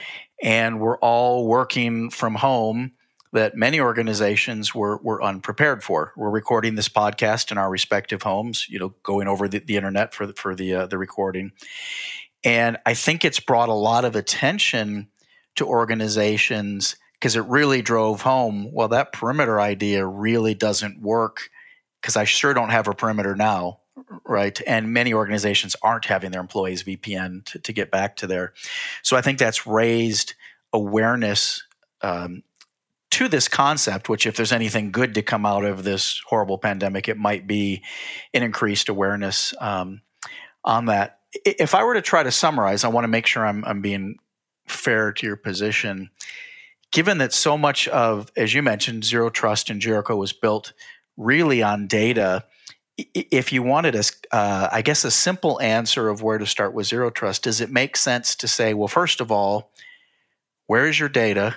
and 0.43 0.79
we're 0.79 0.99
all 0.99 1.47
working 1.47 2.11
from 2.11 2.35
home 2.35 2.93
that 3.33 3.57
many 3.57 3.81
organizations 3.81 4.75
were, 4.75 4.99
were 4.99 5.23
unprepared 5.23 5.83
for. 5.83 6.13
We're 6.17 6.31
recording 6.31 6.75
this 6.75 6.89
podcast 6.89 7.51
in 7.51 7.59
our 7.59 7.71
respective 7.71 8.23
homes, 8.23 8.69
you 8.69 8.79
know, 8.79 8.95
going 9.03 9.29
over 9.29 9.49
the, 9.49 9.59
the 9.59 9.77
internet 9.77 10.15
for 10.15 10.27
the, 10.27 10.33
for 10.35 10.55
the, 10.55 10.75
uh, 10.75 10.87
the 10.87 10.99
recording. 10.99 11.53
And 12.45 12.79
I 12.87 12.95
think 12.95 13.25
it's 13.25 13.41
brought 13.41 13.69
a 13.69 13.75
lot 13.75 14.05
of 14.05 14.15
attention 14.17 15.09
to 15.57 15.67
organizations 15.67 16.97
because 17.15 17.35
it 17.35 17.45
really 17.47 17.83
drove 17.83 18.21
home 18.23 18.71
well, 18.73 18.89
that 18.89 19.13
perimeter 19.13 19.61
idea 19.61 20.07
really 20.07 20.55
doesn't 20.55 21.01
work 21.01 21.51
because 22.01 22.17
I 22.17 22.25
sure 22.25 22.55
don't 22.55 22.71
have 22.71 22.89
a 22.89 22.95
perimeter 22.95 23.35
now. 23.35 23.81
Right. 24.25 24.61
And 24.67 24.93
many 24.93 25.15
organizations 25.15 25.75
aren't 25.83 26.05
having 26.05 26.31
their 26.31 26.41
employees 26.41 26.85
VPN 26.85 27.45
to, 27.47 27.59
to 27.59 27.73
get 27.73 27.91
back 27.91 28.17
to 28.17 28.27
there. 28.27 28.53
So 29.03 29.17
I 29.17 29.23
think 29.23 29.39
that's 29.39 29.67
raised 29.67 30.35
awareness 30.73 31.65
um, 32.03 32.43
to 33.11 33.29
this 33.29 33.49
concept, 33.49 34.09
which, 34.09 34.27
if 34.27 34.37
there's 34.37 34.53
anything 34.53 34.91
good 34.91 35.15
to 35.15 35.23
come 35.23 35.47
out 35.47 35.65
of 35.65 35.85
this 35.85 36.21
horrible 36.27 36.59
pandemic, 36.59 37.09
it 37.09 37.17
might 37.17 37.47
be 37.47 37.83
an 38.35 38.43
increased 38.43 38.89
awareness 38.89 39.55
um, 39.61 40.03
on 40.65 40.87
that. 40.87 41.21
If 41.45 41.75
I 41.75 41.85
were 41.85 41.95
to 41.95 42.03
try 42.03 42.23
to 42.23 42.33
summarize, 42.33 42.85
I 42.85 42.89
want 42.89 43.05
to 43.05 43.09
make 43.09 43.27
sure 43.27 43.47
I'm, 43.47 43.65
I'm 43.65 43.81
being 43.81 44.17
fair 44.67 45.13
to 45.13 45.27
your 45.27 45.37
position. 45.37 46.11
Given 46.93 47.19
that 47.19 47.33
so 47.33 47.57
much 47.57 47.89
of, 47.89 48.31
as 48.37 48.55
you 48.55 48.63
mentioned, 48.63 49.05
Zero 49.05 49.31
Trust 49.31 49.71
and 49.71 49.81
Jericho 49.81 50.17
was 50.17 50.33
built 50.33 50.73
really 51.17 51.63
on 51.63 51.87
data, 51.87 52.45
if 52.97 53.53
you 53.53 53.63
wanted 53.63 53.95
a, 53.95 54.03
uh, 54.35 54.69
I 54.73 54.83
guess, 54.83 55.05
a 55.05 55.11
simple 55.11 55.61
answer 55.61 56.09
of 56.09 56.23
where 56.23 56.39
to 56.39 56.47
start 56.47 56.73
with 56.73 56.87
Zero 56.87 57.11
Trust, 57.11 57.45
does 57.45 57.61
it 57.61 57.71
make 57.71 57.97
sense 57.97 58.35
to 58.37 58.49
say, 58.49 58.73
well, 58.73 58.89
first 58.89 59.21
of 59.21 59.31
all, 59.31 59.71
where 60.67 60.87
is 60.87 60.99
your 60.99 61.09
data? 61.09 61.57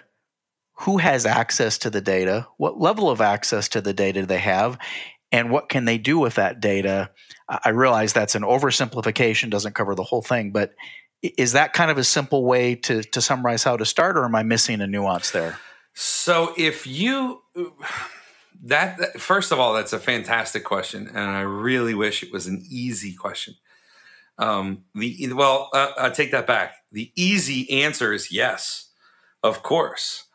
Who 0.82 0.98
has 0.98 1.26
access 1.26 1.78
to 1.80 1.90
the 1.90 2.02
data, 2.02 2.48
what 2.58 2.80
level 2.80 3.10
of 3.10 3.22
access 3.22 3.68
to 3.70 3.82
the 3.82 3.94
data 3.94 4.26
they 4.26 4.40
have, 4.40 4.78
and 5.32 5.52
what 5.52 5.70
can 5.70 5.86
they 5.86 5.98
do 5.98 6.18
with 6.18 6.36
that 6.36 6.60
data. 6.60 7.12
I 7.48 7.70
realize 7.70 8.14
that's 8.14 8.36
an 8.36 8.44
oversimplification, 8.44 9.50
doesn't 9.50 9.76
cover 9.76 9.94
the 9.94 10.04
whole 10.04 10.22
thing, 10.22 10.52
but 10.52 10.74
is 11.22 11.52
that 11.52 11.74
kind 11.74 11.92
of 11.92 11.98
a 11.98 12.04
simple 12.04 12.46
way 12.46 12.76
to, 12.76 13.04
to 13.04 13.22
summarize 13.22 13.64
how 13.64 13.76
to 13.76 13.86
start, 13.86 14.18
or 14.18 14.24
am 14.24 14.36
I 14.36 14.44
missing 14.44 14.80
a 14.82 14.88
nuance 14.88 15.32
there? 15.32 15.60
So 15.94 16.54
if 16.58 16.88
you 16.88 17.42
that, 18.64 18.98
that 18.98 19.20
first 19.20 19.52
of 19.52 19.60
all, 19.60 19.74
that's 19.74 19.94
a 19.94 20.00
fantastic 20.00 20.64
question, 20.64 21.08
and 21.08 21.20
I 21.20 21.42
really 21.42 21.94
wish 21.94 22.24
it 22.24 22.32
was 22.32 22.48
an 22.48 22.64
easy 22.70 23.14
question. 23.14 23.56
Um, 24.38 24.86
the 24.96 25.34
well, 25.34 25.70
uh, 25.74 25.92
I 25.98 26.10
take 26.10 26.32
that 26.32 26.48
back. 26.48 26.76
The 26.92 27.12
easy 27.18 27.84
answer 27.84 28.14
is 28.14 28.32
yes, 28.32 28.92
of 29.44 29.62
course. 29.62 30.29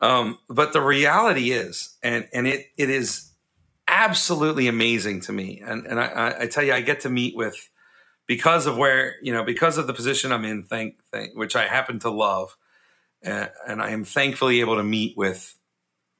Um, 0.00 0.38
but 0.48 0.72
the 0.72 0.80
reality 0.80 1.50
is, 1.50 1.96
and 2.02 2.28
and 2.32 2.46
it 2.46 2.66
it 2.78 2.90
is 2.90 3.30
absolutely 3.86 4.68
amazing 4.68 5.20
to 5.22 5.32
me. 5.32 5.62
And 5.64 5.86
and 5.86 6.00
I, 6.00 6.36
I 6.40 6.46
tell 6.46 6.64
you, 6.64 6.72
I 6.72 6.80
get 6.80 7.00
to 7.00 7.10
meet 7.10 7.36
with 7.36 7.68
because 8.26 8.66
of 8.66 8.76
where 8.76 9.16
you 9.22 9.32
know 9.32 9.44
because 9.44 9.76
of 9.76 9.86
the 9.86 9.94
position 9.94 10.32
I'm 10.32 10.44
in, 10.44 10.62
thank, 10.62 10.96
thank 11.12 11.36
which 11.36 11.56
I 11.56 11.66
happen 11.66 11.98
to 12.00 12.10
love, 12.10 12.56
and 13.22 13.82
I 13.82 13.90
am 13.90 14.04
thankfully 14.04 14.60
able 14.60 14.76
to 14.76 14.84
meet 14.84 15.16
with 15.16 15.56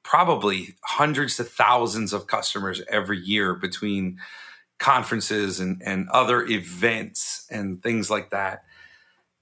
probably 0.03 0.77
hundreds 0.83 1.37
to 1.37 1.45
thousands 1.45 2.13
of 2.13 2.27
customers 2.27 2.83
every 2.89 3.19
year 3.19 3.55
between 3.55 4.19
conferences 4.79 5.61
and, 5.61 5.81
and 5.85 6.09
other 6.09 6.43
events 6.43 7.47
and 7.51 7.83
things 7.83 8.11
like 8.11 8.31
that. 8.31 8.65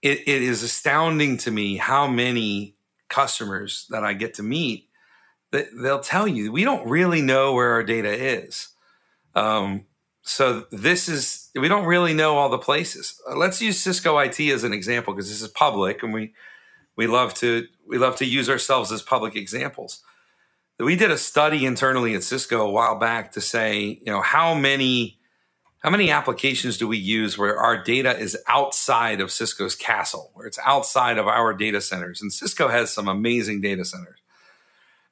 It, 0.02 0.20
it 0.28 0.42
is 0.42 0.62
astounding 0.62 1.38
to 1.38 1.50
me 1.50 1.76
how 1.76 2.06
many 2.06 2.74
customers 3.08 3.86
that 3.90 4.04
I 4.04 4.12
get 4.12 4.34
to 4.34 4.42
meet, 4.42 4.88
that 5.52 5.68
they'll 5.74 6.00
tell 6.00 6.28
you 6.28 6.52
we 6.52 6.64
don't 6.64 6.88
really 6.88 7.22
know 7.22 7.52
where 7.52 7.72
our 7.72 7.82
data 7.82 8.10
is. 8.10 8.68
Um, 9.34 9.86
so 10.22 10.66
this 10.70 11.08
is 11.08 11.50
we 11.54 11.68
don't 11.68 11.86
really 11.86 12.12
know 12.12 12.36
all 12.36 12.48
the 12.48 12.58
places. 12.58 13.20
Uh, 13.28 13.36
let's 13.36 13.62
use 13.62 13.80
Cisco 13.80 14.18
IT 14.18 14.38
as 14.40 14.62
an 14.62 14.72
example 14.72 15.14
because 15.14 15.28
this 15.28 15.40
is 15.40 15.48
public, 15.48 16.02
and 16.02 16.12
we 16.12 16.34
we 16.96 17.06
love 17.06 17.32
to 17.34 17.66
we 17.86 17.96
love 17.96 18.16
to 18.16 18.26
use 18.26 18.50
ourselves 18.50 18.92
as 18.92 19.00
public 19.00 19.36
examples. 19.36 20.02
We 20.78 20.96
did 20.96 21.10
a 21.10 21.18
study 21.18 21.64
internally 21.64 22.14
at 22.14 22.22
Cisco 22.22 22.60
a 22.60 22.70
while 22.70 22.96
back 22.96 23.32
to 23.32 23.40
say, 23.40 24.00
you 24.04 24.12
know, 24.12 24.20
how 24.20 24.54
many 24.54 25.17
how 25.80 25.90
many 25.90 26.10
applications 26.10 26.76
do 26.76 26.88
we 26.88 26.98
use 26.98 27.38
where 27.38 27.56
our 27.56 27.80
data 27.80 28.16
is 28.16 28.36
outside 28.48 29.20
of 29.20 29.30
Cisco's 29.30 29.76
castle, 29.76 30.30
where 30.34 30.46
it's 30.46 30.58
outside 30.64 31.18
of 31.18 31.28
our 31.28 31.54
data 31.54 31.80
centers? 31.80 32.20
And 32.20 32.32
Cisco 32.32 32.68
has 32.68 32.92
some 32.92 33.06
amazing 33.06 33.60
data 33.60 33.84
centers. 33.84 34.18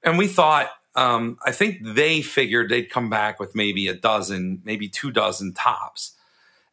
And 0.02 0.18
we 0.18 0.26
thought, 0.26 0.70
um, 0.96 1.38
I 1.44 1.52
think 1.52 1.78
they 1.82 2.20
figured 2.20 2.68
they'd 2.68 2.90
come 2.90 3.08
back 3.08 3.38
with 3.38 3.54
maybe 3.54 3.86
a 3.86 3.94
dozen, 3.94 4.62
maybe 4.64 4.88
two 4.88 5.12
dozen 5.12 5.52
tops. 5.52 6.12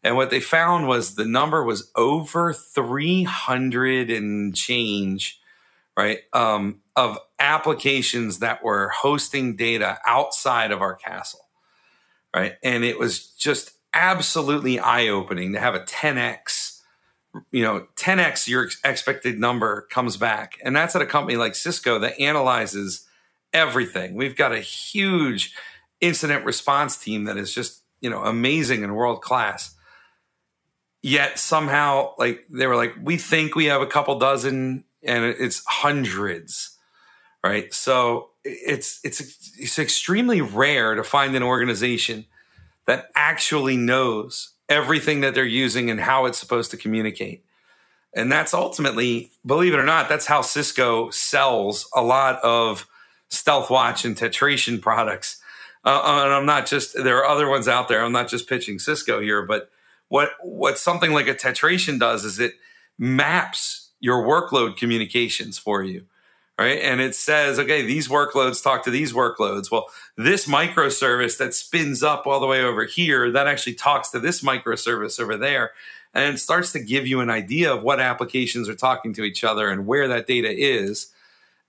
And 0.04 0.16
what 0.16 0.32
they 0.32 0.40
found 0.40 0.88
was 0.88 1.16
the 1.16 1.26
number 1.26 1.64
was 1.64 1.92
over 1.96 2.52
300 2.52 4.10
and 4.10 4.56
change, 4.56 5.40
right, 5.96 6.20
um, 6.34 6.82
of 6.96 7.20
applications 7.40 8.40
that 8.40 8.64
were 8.64 8.90
hosting 8.90 9.56
data 9.56 10.00
outside 10.06 10.72
of 10.72 10.82
our 10.82 10.96
castle, 10.96 11.48
right? 12.36 12.56
And 12.64 12.84
it 12.84 12.98
was 12.98 13.28
just 13.32 13.72
absolutely 13.94 14.80
eye 14.80 15.08
opening 15.08 15.54
to 15.54 15.60
have 15.60 15.76
a 15.76 15.82
10x, 15.82 16.80
you 17.52 17.64
know, 17.64 17.88
10x 17.96 18.48
your 18.48 18.68
expected 18.84 19.40
number 19.40 19.88
comes 19.90 20.18
back. 20.18 20.58
And 20.64 20.76
that's 20.76 20.96
at 20.96 21.02
a 21.02 21.06
company 21.06 21.38
like 21.38 21.56
Cisco 21.56 22.00
that 22.00 22.20
analyzes 22.20 23.08
everything. 23.54 24.16
We've 24.16 24.36
got 24.36 24.52
a 24.52 24.60
huge 24.60 25.56
incident 26.02 26.46
response 26.46 26.98
team 26.98 27.26
that 27.26 27.38
is 27.38 27.54
just, 27.54 27.84
you 28.02 28.10
know, 28.10 28.24
amazing 28.24 28.84
and 28.84 28.96
world 28.96 29.22
class. 29.22 29.76
Yet 31.02 31.38
somehow, 31.38 32.14
like, 32.18 32.46
they 32.50 32.66
were 32.66 32.76
like, 32.76 32.96
we 33.02 33.18
think 33.18 33.56
we 33.56 33.66
have 33.66 33.82
a 33.82 33.88
couple 33.88 34.18
dozen 34.20 34.86
and 35.04 35.26
it's 35.26 35.62
hundreds, 35.68 36.78
right? 37.44 37.74
So 37.74 38.30
it's, 38.46 39.02
it's, 39.04 39.20
it's 39.60 39.80
extremely 39.80 40.40
rare 40.40 40.96
to 40.96 41.04
find 41.04 41.36
an 41.36 41.44
organization 41.44 42.26
that 42.86 43.10
actually 43.16 43.78
knows 43.78 44.54
everything 44.70 45.22
that 45.22 45.36
they're 45.36 45.46
using 45.46 45.90
and 45.90 46.02
how 46.02 46.26
it's 46.26 46.38
supposed 46.38 46.72
to 46.72 46.78
communicate. 46.78 47.44
And 48.16 48.32
that's 48.32 48.54
ultimately, 48.54 49.32
believe 49.46 49.74
it 49.74 49.80
or 49.80 49.86
not, 49.86 50.08
that's 50.08 50.28
how 50.28 50.42
Cisco 50.42 51.10
sells 51.10 51.88
a 51.96 52.02
lot 52.02 52.40
of 52.44 52.88
Stealthwatch 53.32 54.06
and 54.06 54.16
Tetration 54.16 54.80
products. 54.80 55.42
Uh, 55.86 56.02
uh, 56.04 56.24
and 56.26 56.34
I'm 56.34 56.46
not 56.46 56.66
just 56.66 56.96
there 56.96 57.18
are 57.18 57.26
other 57.26 57.50
ones 57.50 57.68
out 57.68 57.88
there. 57.88 58.04
I'm 58.04 58.12
not 58.12 58.30
just 58.30 58.48
pitching 58.48 58.80
Cisco 58.80 59.20
here, 59.20 59.42
but 59.42 59.70
what 60.08 60.32
what 60.42 60.78
something 60.78 61.12
like 61.12 61.28
a 61.28 61.34
Tetration 61.34 61.98
does 61.98 62.24
is 62.24 62.40
it 62.40 62.54
maps 62.98 63.92
your 64.00 64.24
workload 64.24 64.78
communications 64.78 65.58
for 65.58 65.84
you 65.84 66.06
right? 66.60 66.80
And 66.80 67.02
it 67.02 67.16
says, 67.16 67.58
okay, 67.58 67.82
these 67.84 68.08
workloads 68.08 68.64
talk 68.64 68.84
to 68.84 68.92
these 68.92 69.14
workloads. 69.14 69.72
Well, 69.72 69.88
this 70.18 70.48
microservice 70.48 71.38
that 71.38 71.54
spins 71.54 72.04
up 72.04 72.28
all 72.28 72.40
the 72.40 72.48
way 72.48 72.62
over 72.62 72.86
here, 72.86 73.32
that 73.32 73.48
actually 73.48 73.74
talks 73.74 74.10
to 74.12 74.20
this 74.20 74.42
microservice 74.42 75.20
over 75.20 75.36
there. 75.36 75.72
And 76.14 76.36
it 76.36 76.38
starts 76.38 76.72
to 76.74 76.80
give 76.80 77.08
you 77.08 77.22
an 77.22 77.32
idea 77.32 77.74
of 77.74 77.82
what 77.82 78.00
applications 78.00 78.70
are 78.70 78.76
talking 78.76 79.14
to 79.16 79.24
each 79.24 79.44
other 79.44 79.70
and 79.70 79.88
where 79.88 80.08
that 80.08 80.28
data 80.28 80.50
is. 80.50 81.08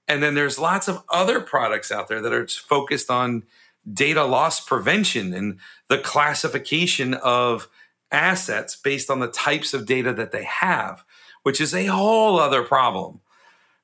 And 0.07 0.23
then 0.23 0.35
there's 0.35 0.59
lots 0.59 0.87
of 0.87 1.03
other 1.09 1.41
products 1.41 1.91
out 1.91 2.09
there 2.09 2.21
that 2.21 2.33
are 2.33 2.47
focused 2.47 3.11
on 3.11 3.45
data 3.91 4.25
loss 4.25 4.61
prevention 4.61 5.33
and 5.33 5.59
the 5.89 5.99
classification 5.99 7.15
of 7.15 7.69
assets 8.11 8.77
based 8.77 9.11
on 9.11 9.21
the 9.21 9.29
types 9.29 9.73
of 9.73 9.87
data 9.87 10.13
that 10.13 10.31
they 10.31 10.45
have, 10.45 11.05
which 11.43 11.61
is 11.61 11.75
a 11.75 11.87
whole 11.87 12.39
other 12.39 12.63
problem 12.63 13.21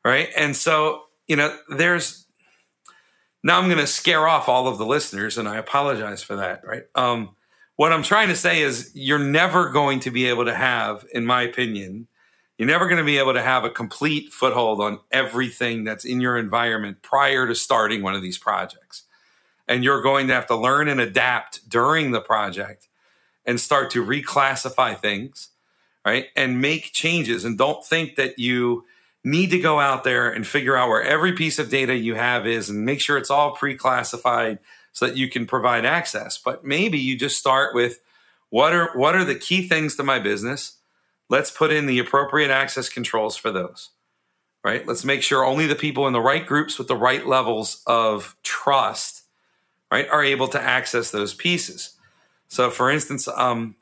right? 0.05 0.29
And 0.37 0.57
so, 0.57 1.05
you 1.27 1.37
know, 1.37 1.57
there's 1.69 2.27
now 3.43 3.59
I'm 3.59 3.67
going 3.67 3.79
to 3.79 3.87
scare 3.87 4.29
off 4.29 4.49
all 4.49 4.69
of 4.69 4.79
the 4.79 4.87
listeners, 4.87 5.39
and 5.39 5.49
I 5.49 5.57
apologize 5.57 6.23
for 6.23 6.37
that, 6.37 6.63
right? 6.65 6.85
Um, 6.95 7.37
what 7.77 7.93
I'm 7.93 8.03
trying 8.03 8.29
to 8.29 8.37
say 8.37 8.61
is, 8.61 8.91
you're 8.95 9.19
never 9.19 9.71
going 9.71 10.01
to 10.01 10.11
be 10.11 10.27
able 10.27 10.45
to 10.45 10.55
have, 10.55 11.07
in 11.15 11.25
my 11.25 11.43
opinion, 11.43 12.09
you're 12.59 12.69
never 12.69 12.87
going 12.87 12.99
to 12.99 13.05
be 13.05 13.17
able 13.17 13.33
to 13.33 13.41
have 13.41 13.65
a 13.65 13.71
complete 13.71 14.35
foothold 14.35 14.83
on 14.83 15.01
everything 15.11 15.85
that's 15.85 16.05
in 16.05 16.21
your 16.21 16.37
environment 16.37 17.01
prior 17.01 17.47
to 17.47 17.55
starting 17.55 18.03
one 18.03 18.15
of 18.15 18.21
these 18.21 18.37
projects. 18.37 19.05
And 19.67 19.83
you're 19.83 20.03
going 20.03 20.27
to 20.29 20.35
have 20.35 20.47
to 20.49 20.57
learn 20.57 20.87
and 20.89 21.01
adapt 21.01 21.71
during 21.71 22.11
the 22.11 22.21
project 22.21 22.89
and 23.47 23.59
start 23.59 23.89
to 23.93 24.05
reclassify 24.05 24.99
things, 24.99 25.49
right? 26.05 26.27
And 26.37 26.61
make 26.61 26.93
changes. 26.93 27.47
And 27.47 27.57
don't 27.57 27.83
think 27.83 28.17
that 28.17 28.39
you 28.39 28.85
need 29.23 29.51
to 29.51 29.59
go 29.59 29.81
out 29.81 30.05
there 30.05 30.31
and 30.31 30.47
figure 30.47 30.77
out 30.77 30.89
where 30.89 31.03
every 31.03 31.33
piece 31.33 31.59
of 31.59 31.71
data 31.71 31.95
you 31.95 32.15
have 32.15 32.47
is 32.47 32.71
and 32.71 32.85
make 32.85 33.01
sure 33.01 33.19
it's 33.19 33.31
all 33.31 33.53
pre-classified 33.53 34.59
so 34.93 35.07
that 35.07 35.17
you 35.17 35.29
can 35.29 35.47
provide 35.47 35.85
access. 35.85 36.39
But 36.39 36.65
maybe 36.65 36.99
you 36.99 37.17
just 37.17 37.39
start 37.39 37.75
with 37.75 38.01
what 38.49 38.73
are 38.73 38.91
what 38.95 39.15
are 39.15 39.25
the 39.25 39.35
key 39.35 39.69
things 39.69 39.97
to 39.97 40.03
my 40.03 40.19
business? 40.19 40.79
Let's 41.29 41.51
put 41.51 41.71
in 41.71 41.87
the 41.87 41.99
appropriate 41.99 42.51
access 42.51 42.89
controls 42.89 43.37
for 43.37 43.51
those. 43.51 43.91
Right? 44.63 44.87
Let's 44.87 45.05
make 45.05 45.23
sure 45.23 45.45
only 45.45 45.67
the 45.67 45.75
people 45.75 46.07
in 46.07 46.13
the 46.13 46.21
right 46.21 46.47
groups 46.47 46.77
with 46.77 46.89
the 46.89 46.97
right 46.97 47.27
levels 47.27 47.83
of 47.87 48.37
trust, 48.43 49.23
right, 49.91 50.07
are 50.11 50.23
able 50.23 50.49
to 50.49 50.61
access 50.61 51.11
those 51.11 51.33
pieces. 51.33 51.97
So 52.49 52.69
for 52.69 52.91
instance, 52.91 53.27
um, 53.29 53.77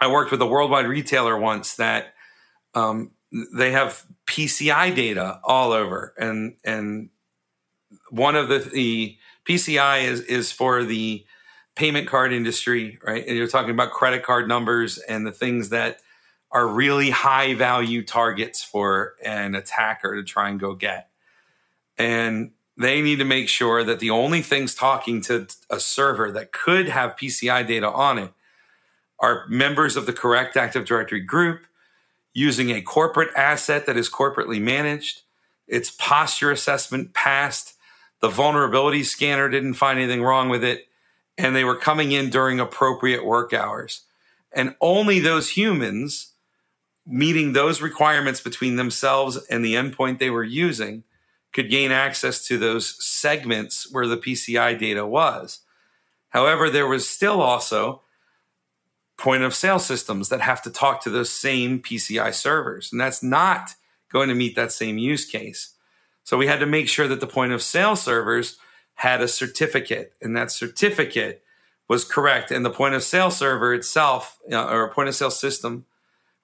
I 0.00 0.10
worked 0.10 0.30
with 0.30 0.40
a 0.40 0.46
worldwide 0.46 0.86
retailer 0.86 1.36
once 1.36 1.76
that 1.76 2.14
um, 2.74 3.10
they 3.32 3.72
have 3.72 4.04
PCI 4.26 4.94
data 4.94 5.40
all 5.44 5.72
over, 5.72 6.14
and 6.18 6.56
and 6.64 7.10
one 8.10 8.36
of 8.36 8.48
the, 8.48 8.58
the 8.58 9.16
PCI 9.48 10.04
is 10.04 10.20
is 10.22 10.52
for 10.52 10.84
the 10.84 11.24
payment 11.74 12.08
card 12.08 12.32
industry, 12.32 12.98
right? 13.04 13.24
And 13.26 13.36
you're 13.36 13.46
talking 13.46 13.70
about 13.70 13.92
credit 13.92 14.24
card 14.24 14.48
numbers 14.48 14.98
and 14.98 15.26
the 15.26 15.32
things 15.32 15.68
that 15.68 16.00
are 16.50 16.66
really 16.66 17.10
high 17.10 17.54
value 17.54 18.04
targets 18.04 18.64
for 18.64 19.14
an 19.24 19.54
attacker 19.54 20.16
to 20.16 20.24
try 20.24 20.48
and 20.48 20.58
go 20.58 20.74
get. 20.74 21.10
And 21.96 22.50
they 22.76 23.00
need 23.00 23.20
to 23.20 23.24
make 23.24 23.48
sure 23.48 23.84
that 23.84 24.00
the 24.00 24.10
only 24.10 24.42
things 24.42 24.74
talking 24.74 25.20
to 25.22 25.46
a 25.70 25.78
server 25.78 26.32
that 26.32 26.52
could 26.52 26.88
have 26.88 27.16
PCI 27.16 27.66
data 27.66 27.88
on 27.88 28.18
it 28.18 28.32
are 29.20 29.46
members 29.48 29.96
of 29.96 30.06
the 30.06 30.12
correct 30.12 30.56
Active 30.56 30.84
Directory 30.84 31.20
group 31.20 31.66
using 32.38 32.70
a 32.70 32.80
corporate 32.80 33.34
asset 33.36 33.84
that 33.86 33.96
is 33.96 34.08
corporately 34.08 34.60
managed. 34.60 35.22
Its 35.66 35.90
posture 35.90 36.52
assessment 36.52 37.12
passed. 37.12 37.74
The 38.20 38.28
vulnerability 38.28 39.02
scanner 39.02 39.48
didn't 39.48 39.74
find 39.74 39.98
anything 39.98 40.22
wrong 40.22 40.48
with 40.48 40.62
it. 40.62 40.86
And 41.36 41.54
they 41.54 41.64
were 41.64 41.76
coming 41.76 42.12
in 42.12 42.30
during 42.30 42.60
appropriate 42.60 43.24
work 43.24 43.52
hours. 43.52 44.02
And 44.52 44.76
only 44.80 45.18
those 45.18 45.50
humans 45.50 46.32
meeting 47.04 47.54
those 47.54 47.80
requirements 47.80 48.40
between 48.40 48.76
themselves 48.76 49.36
and 49.50 49.64
the 49.64 49.74
endpoint 49.74 50.18
they 50.18 50.30
were 50.30 50.44
using 50.44 51.02
could 51.52 51.70
gain 51.70 51.90
access 51.90 52.46
to 52.46 52.58
those 52.58 53.02
segments 53.04 53.90
where 53.90 54.06
the 54.06 54.16
PCI 54.16 54.78
data 54.78 55.06
was. 55.06 55.60
However, 56.30 56.70
there 56.70 56.86
was 56.86 57.08
still 57.08 57.40
also 57.40 58.02
point 59.18 59.42
of 59.42 59.54
sale 59.54 59.80
systems 59.80 60.28
that 60.30 60.40
have 60.40 60.62
to 60.62 60.70
talk 60.70 61.02
to 61.02 61.10
those 61.10 61.30
same 61.30 61.80
PCI 61.80 62.32
servers. 62.32 62.90
And 62.90 63.00
that's 63.00 63.22
not 63.22 63.74
going 64.10 64.28
to 64.28 64.34
meet 64.34 64.54
that 64.56 64.72
same 64.72 64.96
use 64.96 65.26
case. 65.26 65.74
So 66.22 66.38
we 66.38 66.46
had 66.46 66.60
to 66.60 66.66
make 66.66 66.88
sure 66.88 67.08
that 67.08 67.20
the 67.20 67.26
point 67.26 67.52
of 67.52 67.60
sale 67.60 67.96
servers 67.96 68.58
had 68.94 69.20
a 69.20 69.28
certificate 69.28 70.14
and 70.22 70.36
that 70.36 70.50
certificate 70.50 71.42
was 71.88 72.04
correct. 72.04 72.50
And 72.50 72.64
the 72.64 72.70
point 72.70 72.94
of 72.94 73.02
sale 73.02 73.30
server 73.30 73.74
itself, 73.74 74.38
uh, 74.50 74.66
or 74.66 74.84
a 74.84 74.92
point 74.92 75.08
of 75.08 75.14
sale 75.14 75.30
system, 75.30 75.84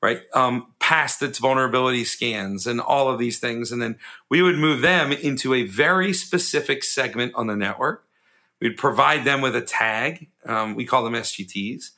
right, 0.02 0.22
um, 0.34 0.72
passed 0.80 1.22
its 1.22 1.38
vulnerability 1.38 2.04
scans 2.04 2.66
and 2.66 2.80
all 2.80 3.08
of 3.08 3.18
these 3.18 3.38
things. 3.38 3.70
And 3.70 3.80
then 3.80 3.98
we 4.28 4.42
would 4.42 4.56
move 4.56 4.80
them 4.80 5.12
into 5.12 5.54
a 5.54 5.64
very 5.64 6.12
specific 6.12 6.82
segment 6.82 7.34
on 7.34 7.46
the 7.46 7.56
network. 7.56 8.04
We'd 8.60 8.76
provide 8.76 9.24
them 9.24 9.42
with 9.42 9.54
a 9.54 9.60
tag. 9.60 10.28
Um, 10.44 10.74
we 10.74 10.86
call 10.86 11.04
them 11.04 11.14
SGTs 11.14 11.90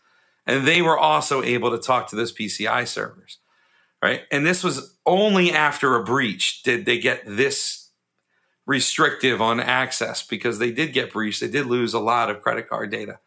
and 0.46 0.66
they 0.66 0.80
were 0.80 0.98
also 0.98 1.42
able 1.42 1.70
to 1.70 1.78
talk 1.78 2.08
to 2.08 2.16
those 2.16 2.32
PCI 2.32 2.86
servers, 2.86 3.38
right? 4.02 4.22
And 4.30 4.46
this 4.46 4.62
was 4.62 4.96
only 5.04 5.52
after 5.52 5.94
a 5.96 6.04
breach 6.04 6.62
did 6.62 6.86
they 6.86 6.98
get 6.98 7.22
this 7.26 7.90
restrictive 8.66 9.40
on 9.40 9.60
access 9.60 10.22
because 10.26 10.58
they 10.58 10.70
did 10.70 10.92
get 10.92 11.12
breached. 11.12 11.40
They 11.40 11.48
did 11.48 11.66
lose 11.66 11.94
a 11.94 12.00
lot 12.00 12.30
of 12.30 12.42
credit 12.42 12.68
card 12.68 12.90
data. 12.90 13.20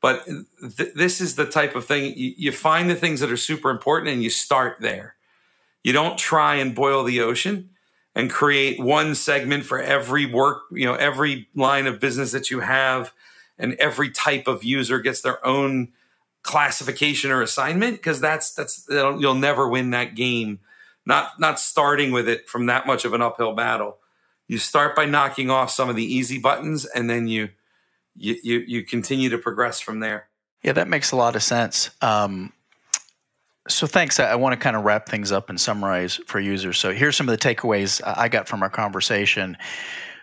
But 0.00 0.24
th- 0.24 0.94
this 0.94 1.20
is 1.20 1.34
the 1.34 1.46
type 1.46 1.74
of 1.74 1.84
thing 1.84 2.14
you, 2.16 2.34
you 2.36 2.52
find 2.52 2.88
the 2.88 2.94
things 2.94 3.20
that 3.20 3.30
are 3.30 3.36
super 3.36 3.70
important 3.70 4.12
and 4.12 4.22
you 4.22 4.30
start 4.30 4.78
there. 4.80 5.16
You 5.82 5.92
don't 5.92 6.18
try 6.18 6.56
and 6.56 6.74
boil 6.74 7.04
the 7.04 7.20
ocean 7.20 7.70
and 8.14 8.30
create 8.30 8.80
one 8.80 9.14
segment 9.14 9.64
for 9.64 9.80
every 9.80 10.26
work, 10.26 10.62
you 10.72 10.86
know, 10.86 10.94
every 10.94 11.48
line 11.54 11.86
of 11.86 12.00
business 12.00 12.32
that 12.32 12.50
you 12.50 12.60
have, 12.60 13.12
and 13.58 13.74
every 13.74 14.10
type 14.10 14.46
of 14.48 14.64
user 14.64 14.98
gets 15.00 15.20
their 15.20 15.44
own 15.46 15.88
classification 16.42 17.30
or 17.30 17.42
assignment 17.42 17.96
because 17.96 18.20
that's 18.20 18.52
that's 18.54 18.86
you'll 18.88 19.34
never 19.34 19.68
win 19.68 19.90
that 19.90 20.14
game 20.14 20.58
not 21.06 21.38
not 21.40 21.58
starting 21.58 22.12
with 22.12 22.28
it 22.28 22.48
from 22.48 22.66
that 22.66 22.86
much 22.86 23.04
of 23.04 23.12
an 23.14 23.22
uphill 23.22 23.54
battle. 23.54 23.98
You 24.48 24.58
start 24.58 24.96
by 24.96 25.06
knocking 25.06 25.50
off 25.50 25.70
some 25.70 25.88
of 25.88 25.96
the 25.96 26.04
easy 26.04 26.38
buttons 26.38 26.84
and 26.84 27.08
then 27.08 27.26
you 27.26 27.50
you 28.14 28.36
you, 28.42 28.58
you 28.66 28.82
continue 28.84 29.28
to 29.30 29.38
progress 29.38 29.80
from 29.80 30.00
there. 30.00 30.28
Yeah 30.62 30.72
that 30.72 30.88
makes 30.88 31.12
a 31.12 31.16
lot 31.16 31.36
of 31.36 31.42
sense. 31.42 31.90
Um, 32.00 32.52
so 33.68 33.86
thanks. 33.86 34.18
I, 34.18 34.32
I 34.32 34.34
want 34.36 34.52
to 34.52 34.56
kind 34.58 34.76
of 34.76 34.84
wrap 34.84 35.08
things 35.08 35.32
up 35.32 35.48
and 35.48 35.60
summarize 35.60 36.16
for 36.26 36.40
users. 36.40 36.78
So 36.78 36.92
here's 36.92 37.16
some 37.16 37.28
of 37.28 37.38
the 37.38 37.54
takeaways 37.54 38.00
i 38.04 38.28
got 38.28 38.48
from 38.48 38.62
our 38.62 38.70
conversation 38.70 39.56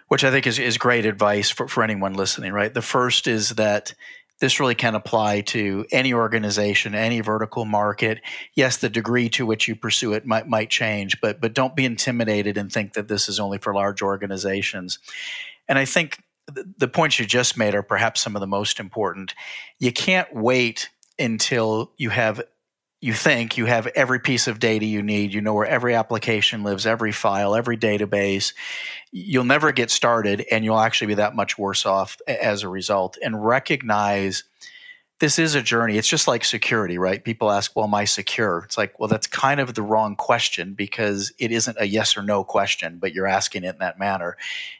which 0.08 0.24
i 0.24 0.32
think 0.32 0.48
is, 0.48 0.58
is 0.58 0.78
great 0.78 1.06
advice 1.06 1.50
for, 1.50 1.68
for 1.68 1.84
anyone 1.84 2.14
listening 2.14 2.54
right? 2.54 2.74
The 2.74 2.82
first 2.82 3.28
is 3.28 3.50
that 3.52 3.94
this 4.40 4.60
really 4.60 4.76
can 4.76 4.96
apply 4.96 5.42
to 5.42 5.86
any 5.92 6.14
organization, 6.14 6.94
any 6.94 7.22
vertical 7.22 7.66
market. 7.66 8.22
Yes, 8.54 8.78
the 8.78 8.90
degree 8.90 9.30
to 9.30 9.46
which 9.46 9.68
you 9.68 9.76
pursue 9.76 10.14
it 10.14 10.26
might 10.26 10.48
might 10.48 10.70
change, 10.70 11.20
but 11.22 11.42
but 11.42 11.54
don't 11.54 11.76
be 11.76 11.86
intimidated 11.86 12.58
and 12.58 12.72
think 12.72 12.94
that 12.94 13.08
this 13.08 13.30
is 13.30 13.40
only 13.40 13.58
for 13.58 13.74
large 13.74 14.02
organizations. 14.02 15.00
And 15.68 15.78
I 15.78 15.86
think 15.86 16.22
the 16.78 16.88
points 16.88 17.20
you 17.20 17.26
just 17.26 17.58
made 17.58 17.76
are 17.76 17.84
perhaps 17.84 18.22
some 18.22 18.36
of 18.36 18.40
the 18.40 18.48
most 18.48 18.80
important. 18.80 19.34
You 19.80 19.92
can't 19.92 20.34
wait 20.34 20.90
until 21.20 21.92
you 21.98 22.10
have 22.10 22.42
you 23.00 23.14
think 23.14 23.58
you 23.58 23.66
have 23.66 23.88
every 23.88 24.20
piece 24.20 24.48
of 24.48 24.60
data 24.60 24.86
you 24.86 25.04
need, 25.04 25.34
you 25.34 25.42
know 25.42 25.54
where 25.54 25.68
every 25.68 25.94
application 25.94 26.64
lives, 26.64 26.88
every 26.88 27.12
file, 27.12 27.56
every 27.56 27.78
database. 27.78 28.54
You'll 29.12 29.44
never 29.44 29.72
get 29.72 29.92
started 29.92 30.46
and 30.52 30.66
you'll 30.66 30.80
actually 30.80 31.08
be 31.08 31.14
that 31.16 31.36
much 31.36 31.58
worse 31.58 31.86
off 31.86 32.18
as 32.28 32.64
a 32.64 32.70
result. 32.70 33.18
And 33.22 33.46
recognize 33.46 34.44
this 35.20 35.40
is 35.40 35.56
a 35.56 35.62
journey. 35.62 35.98
It's 35.98 36.08
just 36.08 36.28
like 36.28 36.44
security, 36.44 36.98
right? 36.98 37.24
People 37.24 37.52
ask, 37.52 37.76
well, 37.76 37.86
am 37.86 37.94
I 37.94 38.06
secure? 38.06 38.64
It's 38.66 38.78
like, 38.78 39.00
well, 39.00 39.08
that's 39.08 39.28
kind 39.28 39.60
of 39.60 39.74
the 39.74 39.82
wrong 39.82 40.16
question 40.16 40.74
because 40.74 41.32
it 41.40 41.52
isn't 41.52 41.78
a 41.80 41.88
yes 41.88 42.18
or 42.18 42.24
no 42.24 42.44
question, 42.44 42.98
but 43.00 43.14
you're 43.14 43.28
asking 43.28 43.64
it 43.64 43.74
in 43.74 43.80
that 43.80 44.00
manner. 44.00 44.38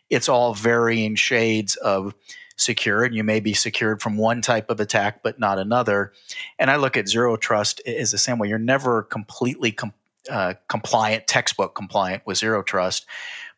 It's 0.10 0.30
all 0.30 0.54
varying 0.54 1.16
shades 1.16 1.76
of 1.76 2.14
secure 2.58 3.04
and 3.04 3.16
you 3.16 3.24
may 3.24 3.40
be 3.40 3.54
secured 3.54 4.02
from 4.02 4.18
one 4.18 4.42
type 4.42 4.70
of 4.70 4.80
attack 4.80 5.24
but 5.24 5.40
not 5.40 5.60
another. 5.60 6.12
And 6.60 6.70
i 6.70 6.76
look 6.76 6.98
at 6.98 7.08
zero 7.08 7.38
trust 7.38 7.82
as 7.88 8.12
the 8.12 8.18
same 8.18 8.38
way. 8.38 8.50
You're 8.50 8.60
never 8.60 9.04
completely 9.04 9.72
com- 9.72 9.94
uh, 10.30 10.56
compliant 10.68 11.28
textbook 11.28 11.74
compliant 11.74 12.24
with 12.26 12.38
zero 12.38 12.62
trust 12.62 13.06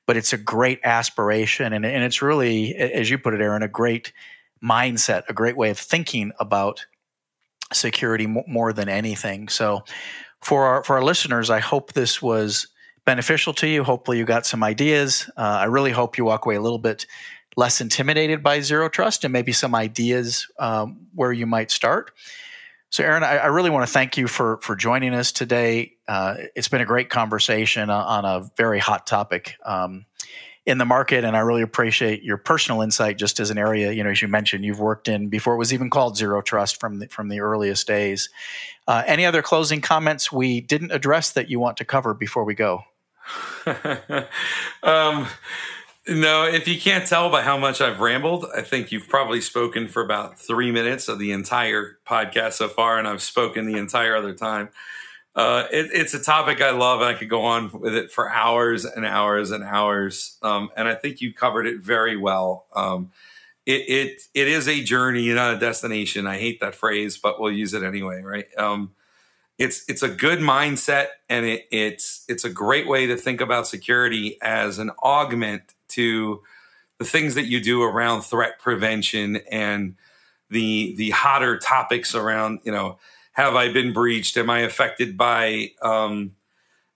but 0.05 0.17
it's 0.17 0.33
a 0.33 0.37
great 0.37 0.79
aspiration 0.83 1.73
and, 1.73 1.85
and 1.85 2.03
it's 2.03 2.21
really 2.21 2.75
as 2.75 3.09
you 3.09 3.17
put 3.17 3.33
it 3.33 3.41
aaron 3.41 3.63
a 3.63 3.67
great 3.67 4.13
mindset 4.63 5.23
a 5.29 5.33
great 5.33 5.57
way 5.57 5.71
of 5.71 5.79
thinking 5.79 6.31
about 6.39 6.85
security 7.73 8.25
more 8.25 8.73
than 8.73 8.89
anything. 8.89 9.47
So 9.47 9.83
for 10.41 10.65
our 10.65 10.83
for 10.83 10.95
our 10.95 11.03
listeners 11.03 11.49
i 11.49 11.59
hope 11.59 11.93
this 11.93 12.21
was 12.21 12.67
beneficial 13.05 13.53
to 13.53 13.67
you. 13.67 13.83
Hopefully 13.83 14.17
you 14.17 14.25
got 14.25 14.45
some 14.45 14.63
ideas. 14.63 15.29
Uh, 15.37 15.41
i 15.41 15.65
really 15.65 15.91
hope 15.91 16.17
you 16.17 16.25
walk 16.25 16.45
away 16.45 16.55
a 16.55 16.61
little 16.61 16.79
bit 16.79 17.05
less 17.59 17.81
intimidated 17.81 18.41
by 18.41 18.61
zero 18.61 18.87
trust 18.87 19.25
and 19.25 19.33
maybe 19.33 19.51
some 19.51 19.75
ideas 19.75 20.47
um, 20.59 21.07
where 21.13 21.33
you 21.33 21.45
might 21.45 21.69
start. 21.69 22.11
So, 22.89 23.03
Aaron, 23.03 23.21
I, 23.21 23.35
I, 23.35 23.45
really 23.47 23.69
want 23.69 23.85
to 23.85 23.91
thank 23.91 24.17
you 24.17 24.27
for 24.27 24.57
for 24.61 24.75
joining 24.75 25.13
us 25.13 25.33
today. 25.33 25.93
Uh, 26.07 26.37
it's 26.55 26.69
been 26.69 26.81
a 26.81 26.85
great 26.85 27.09
conversation 27.09 27.89
on 27.89 28.25
a 28.25 28.49
very 28.57 28.79
hot 28.79 29.05
topic 29.05 29.57
um, 29.63 30.05
in 30.65 30.77
the 30.77 30.85
market, 30.85 31.23
and 31.25 31.35
I 31.35 31.41
really 31.41 31.61
appreciate 31.61 32.23
your 32.23 32.37
personal 32.37 32.81
insight. 32.81 33.17
Just 33.17 33.39
as 33.41 33.51
an 33.51 33.59
area, 33.59 33.91
you 33.91 34.03
know, 34.03 34.09
as 34.09 34.21
you 34.21 34.29
mentioned, 34.29 34.63
you've 34.63 34.79
worked 34.79 35.07
in 35.09 35.27
before 35.27 35.53
it 35.53 35.57
was 35.57 35.73
even 35.73 35.89
called 35.89 36.17
zero 36.17 36.41
trust 36.41 36.79
from 36.79 36.99
the, 36.99 37.07
from 37.09 37.27
the 37.27 37.41
earliest 37.41 37.85
days. 37.85 38.29
Uh, 38.87 39.03
any 39.05 39.25
other 39.25 39.43
closing 39.43 39.81
comments 39.81 40.31
we 40.31 40.61
didn't 40.61 40.91
address 40.91 41.33
that 41.33 41.49
you 41.49 41.59
want 41.59 41.77
to 41.77 41.85
cover 41.85 42.15
before 42.15 42.45
we 42.45 42.55
go? 42.55 42.85
um, 44.81 45.27
no, 46.09 46.45
if 46.45 46.67
you 46.67 46.79
can't 46.79 47.05
tell 47.05 47.29
by 47.29 47.41
how 47.41 47.57
much 47.57 47.81
I've 47.81 47.99
rambled, 47.99 48.45
I 48.55 48.61
think 48.61 48.91
you've 48.91 49.07
probably 49.07 49.41
spoken 49.41 49.87
for 49.87 50.03
about 50.03 50.39
three 50.39 50.71
minutes 50.71 51.07
of 51.07 51.19
the 51.19 51.31
entire 51.31 51.99
podcast 52.05 52.53
so 52.53 52.67
far, 52.67 52.97
and 52.97 53.07
I've 53.07 53.21
spoken 53.21 53.65
the 53.65 53.77
entire 53.77 54.15
other 54.15 54.33
time. 54.33 54.69
Uh, 55.35 55.67
it, 55.71 55.89
it's 55.93 56.13
a 56.13 56.19
topic 56.19 56.61
I 56.61 56.71
love, 56.71 57.01
and 57.01 57.09
I 57.09 57.13
could 57.13 57.29
go 57.29 57.43
on 57.43 57.71
with 57.71 57.95
it 57.95 58.11
for 58.11 58.29
hours 58.29 58.83
and 58.85 59.05
hours 59.05 59.51
and 59.51 59.63
hours. 59.63 60.37
Um, 60.41 60.69
and 60.75 60.87
I 60.87 60.95
think 60.95 61.21
you 61.21 61.33
covered 61.33 61.67
it 61.67 61.79
very 61.79 62.17
well. 62.17 62.65
Um, 62.75 63.11
it, 63.65 63.87
it 63.87 64.21
it 64.33 64.47
is 64.47 64.67
a 64.67 64.83
journey, 64.83 65.31
not 65.33 65.53
a 65.53 65.59
destination. 65.59 66.25
I 66.25 66.39
hate 66.39 66.59
that 66.59 66.75
phrase, 66.75 67.17
but 67.17 67.39
we'll 67.39 67.51
use 67.51 67.73
it 67.73 67.83
anyway, 67.83 68.21
right? 68.21 68.47
Um, 68.57 68.91
it's 69.59 69.87
it's 69.87 70.01
a 70.01 70.09
good 70.09 70.39
mindset, 70.39 71.07
and 71.29 71.45
it, 71.45 71.67
it's 71.71 72.25
it's 72.27 72.43
a 72.43 72.49
great 72.49 72.87
way 72.87 73.05
to 73.05 73.15
think 73.15 73.41
about 73.41 73.67
security 73.67 74.37
as 74.41 74.79
an 74.79 74.89
augment 75.03 75.73
to 75.89 76.41
the 76.97 77.05
things 77.05 77.35
that 77.35 77.45
you 77.45 77.59
do 77.59 77.83
around 77.83 78.21
threat 78.21 78.59
prevention 78.59 79.37
and 79.51 79.95
the 80.49 80.95
the 80.97 81.11
hotter 81.11 81.57
topics 81.57 82.15
around 82.15 82.59
you 82.63 82.71
know 82.71 82.97
have 83.39 83.55
I 83.55 83.71
been 83.71 83.93
breached? 83.93 84.35
Am 84.35 84.49
I 84.49 84.59
affected 84.59 85.17
by 85.17 85.71
um, 85.81 86.35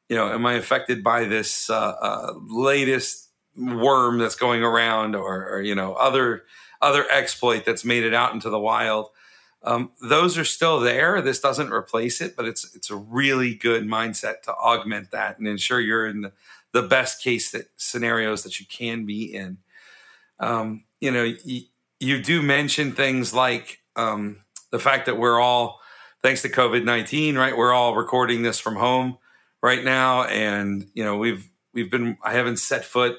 you 0.10 0.16
know 0.18 0.32
am 0.32 0.46
I 0.46 0.54
affected 0.54 1.02
by 1.04 1.24
this 1.24 1.70
uh, 1.70 1.96
uh, 2.02 2.34
latest 2.50 3.30
worm 3.56 4.18
that's 4.18 4.36
going 4.36 4.64
around 4.64 5.16
or, 5.16 5.48
or, 5.48 5.62
you 5.62 5.76
know 5.76 5.94
other 5.94 6.44
other 6.82 7.06
exploit 7.10 7.64
that's 7.66 7.86
made 7.86 8.04
it 8.04 8.14
out 8.14 8.34
into 8.34 8.50
the 8.50 8.60
wild? 8.60 9.08
Um, 9.64 9.92
those 10.02 10.38
are 10.38 10.44
still 10.44 10.82
there. 10.82 11.22
This 11.22 11.40
doesn't 11.40 11.72
replace 11.72 12.20
it, 12.20 12.36
but 12.36 12.46
it's 12.46 12.76
it's 12.76 12.90
a 12.90 12.96
really 12.98 13.56
good 13.56 13.84
mindset 13.84 14.42
to 14.42 14.54
augment 14.54 15.12
that 15.12 15.38
and 15.38 15.48
ensure 15.48 15.80
you're 15.80 16.06
in 16.06 16.22
the, 16.22 16.34
the 16.74 16.82
best 16.82 17.22
case 17.22 17.52
that 17.52 17.68
scenarios 17.78 18.44
that 18.44 18.60
you 18.60 18.66
can 18.66 19.06
be 19.06 19.34
in. 19.34 19.60
Um, 20.40 20.84
you 21.00 21.12
know, 21.12 21.34
y- 21.46 21.68
you 22.00 22.22
do 22.22 22.42
mention 22.42 22.92
things 22.92 23.34
like 23.34 23.80
um, 23.96 24.38
the 24.72 24.80
fact 24.80 25.06
that 25.06 25.18
we're 25.18 25.40
all, 25.40 25.80
thanks 26.22 26.42
to 26.42 26.50
COVID 26.50 26.84
nineteen, 26.84 27.38
right? 27.38 27.56
We're 27.56 27.74
all 27.74 27.96
recording 27.96 28.42
this 28.42 28.60
from 28.60 28.76
home 28.76 29.18
right 29.62 29.84
now, 29.84 30.24
and 30.24 30.90
you 30.94 31.04
know 31.04 31.18
we've 31.18 31.50
we've 31.74 31.90
been. 31.90 32.18
I 32.24 32.34
haven't 32.34 32.58
set 32.58 32.84
foot 32.84 33.18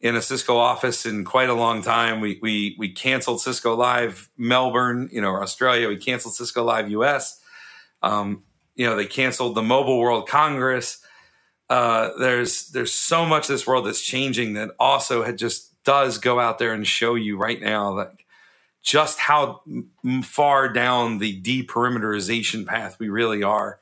in 0.00 0.16
a 0.16 0.22
Cisco 0.22 0.56
office 0.56 1.04
in 1.04 1.24
quite 1.24 1.48
a 1.48 1.54
long 1.54 1.82
time. 1.82 2.20
We 2.20 2.38
we 2.40 2.76
we 2.78 2.90
canceled 2.92 3.40
Cisco 3.40 3.74
Live 3.74 4.28
Melbourne, 4.36 5.08
you 5.12 5.20
know, 5.20 5.34
Australia. 5.36 5.88
We 5.88 5.96
canceled 5.96 6.34
Cisco 6.34 6.62
Live 6.62 6.90
US. 6.90 7.40
Um, 8.02 8.44
you 8.74 8.86
know, 8.86 8.96
they 8.96 9.06
canceled 9.06 9.54
the 9.54 9.62
Mobile 9.62 9.98
World 9.98 10.28
Congress. 10.28 11.02
Uh, 11.70 12.10
there's 12.18 12.68
there's 12.70 12.92
so 12.92 13.24
much 13.24 13.46
this 13.46 13.64
world 13.64 13.86
that's 13.86 14.02
changing 14.02 14.54
that 14.54 14.72
also 14.80 15.22
had 15.22 15.38
just 15.38 15.82
does 15.84 16.18
go 16.18 16.40
out 16.40 16.58
there 16.58 16.72
and 16.74 16.86
show 16.86 17.14
you 17.14 17.36
right 17.36 17.60
now 17.60 17.94
that 17.94 18.12
just 18.82 19.20
how 19.20 19.62
far 20.22 20.68
down 20.68 21.18
the 21.18 21.40
deperimeterization 21.40 22.66
path 22.66 22.98
we 22.98 23.08
really 23.08 23.42
are. 23.42 23.78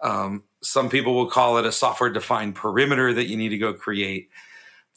Um, 0.00 0.42
some 0.60 0.88
people 0.88 1.14
will 1.14 1.30
call 1.30 1.56
it 1.58 1.64
a 1.64 1.72
software 1.72 2.10
defined 2.10 2.56
perimeter 2.56 3.12
that 3.12 3.28
you 3.28 3.36
need 3.36 3.50
to 3.50 3.58
go 3.58 3.72
create. 3.74 4.28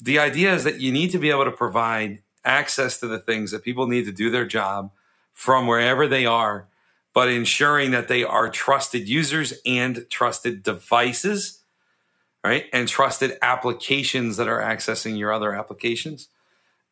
The 0.01 0.17
idea 0.17 0.53
is 0.53 0.63
that 0.63 0.81
you 0.81 0.91
need 0.91 1.11
to 1.11 1.19
be 1.19 1.29
able 1.29 1.45
to 1.45 1.51
provide 1.51 2.23
access 2.43 2.99
to 2.99 3.07
the 3.07 3.19
things 3.19 3.51
that 3.51 3.63
people 3.63 3.87
need 3.87 4.05
to 4.05 4.11
do 4.11 4.29
their 4.29 4.45
job 4.45 4.91
from 5.33 5.67
wherever 5.67 6.07
they 6.07 6.25
are, 6.25 6.67
but 7.13 7.29
ensuring 7.29 7.91
that 7.91 8.07
they 8.07 8.23
are 8.23 8.49
trusted 8.49 9.07
users 9.07 9.53
and 9.65 10.05
trusted 10.09 10.63
devices, 10.63 11.62
right? 12.43 12.65
And 12.73 12.88
trusted 12.88 13.38
applications 13.41 14.38
that 14.38 14.47
are 14.47 14.60
accessing 14.60 15.17
your 15.17 15.32
other 15.32 15.53
applications. 15.53 16.27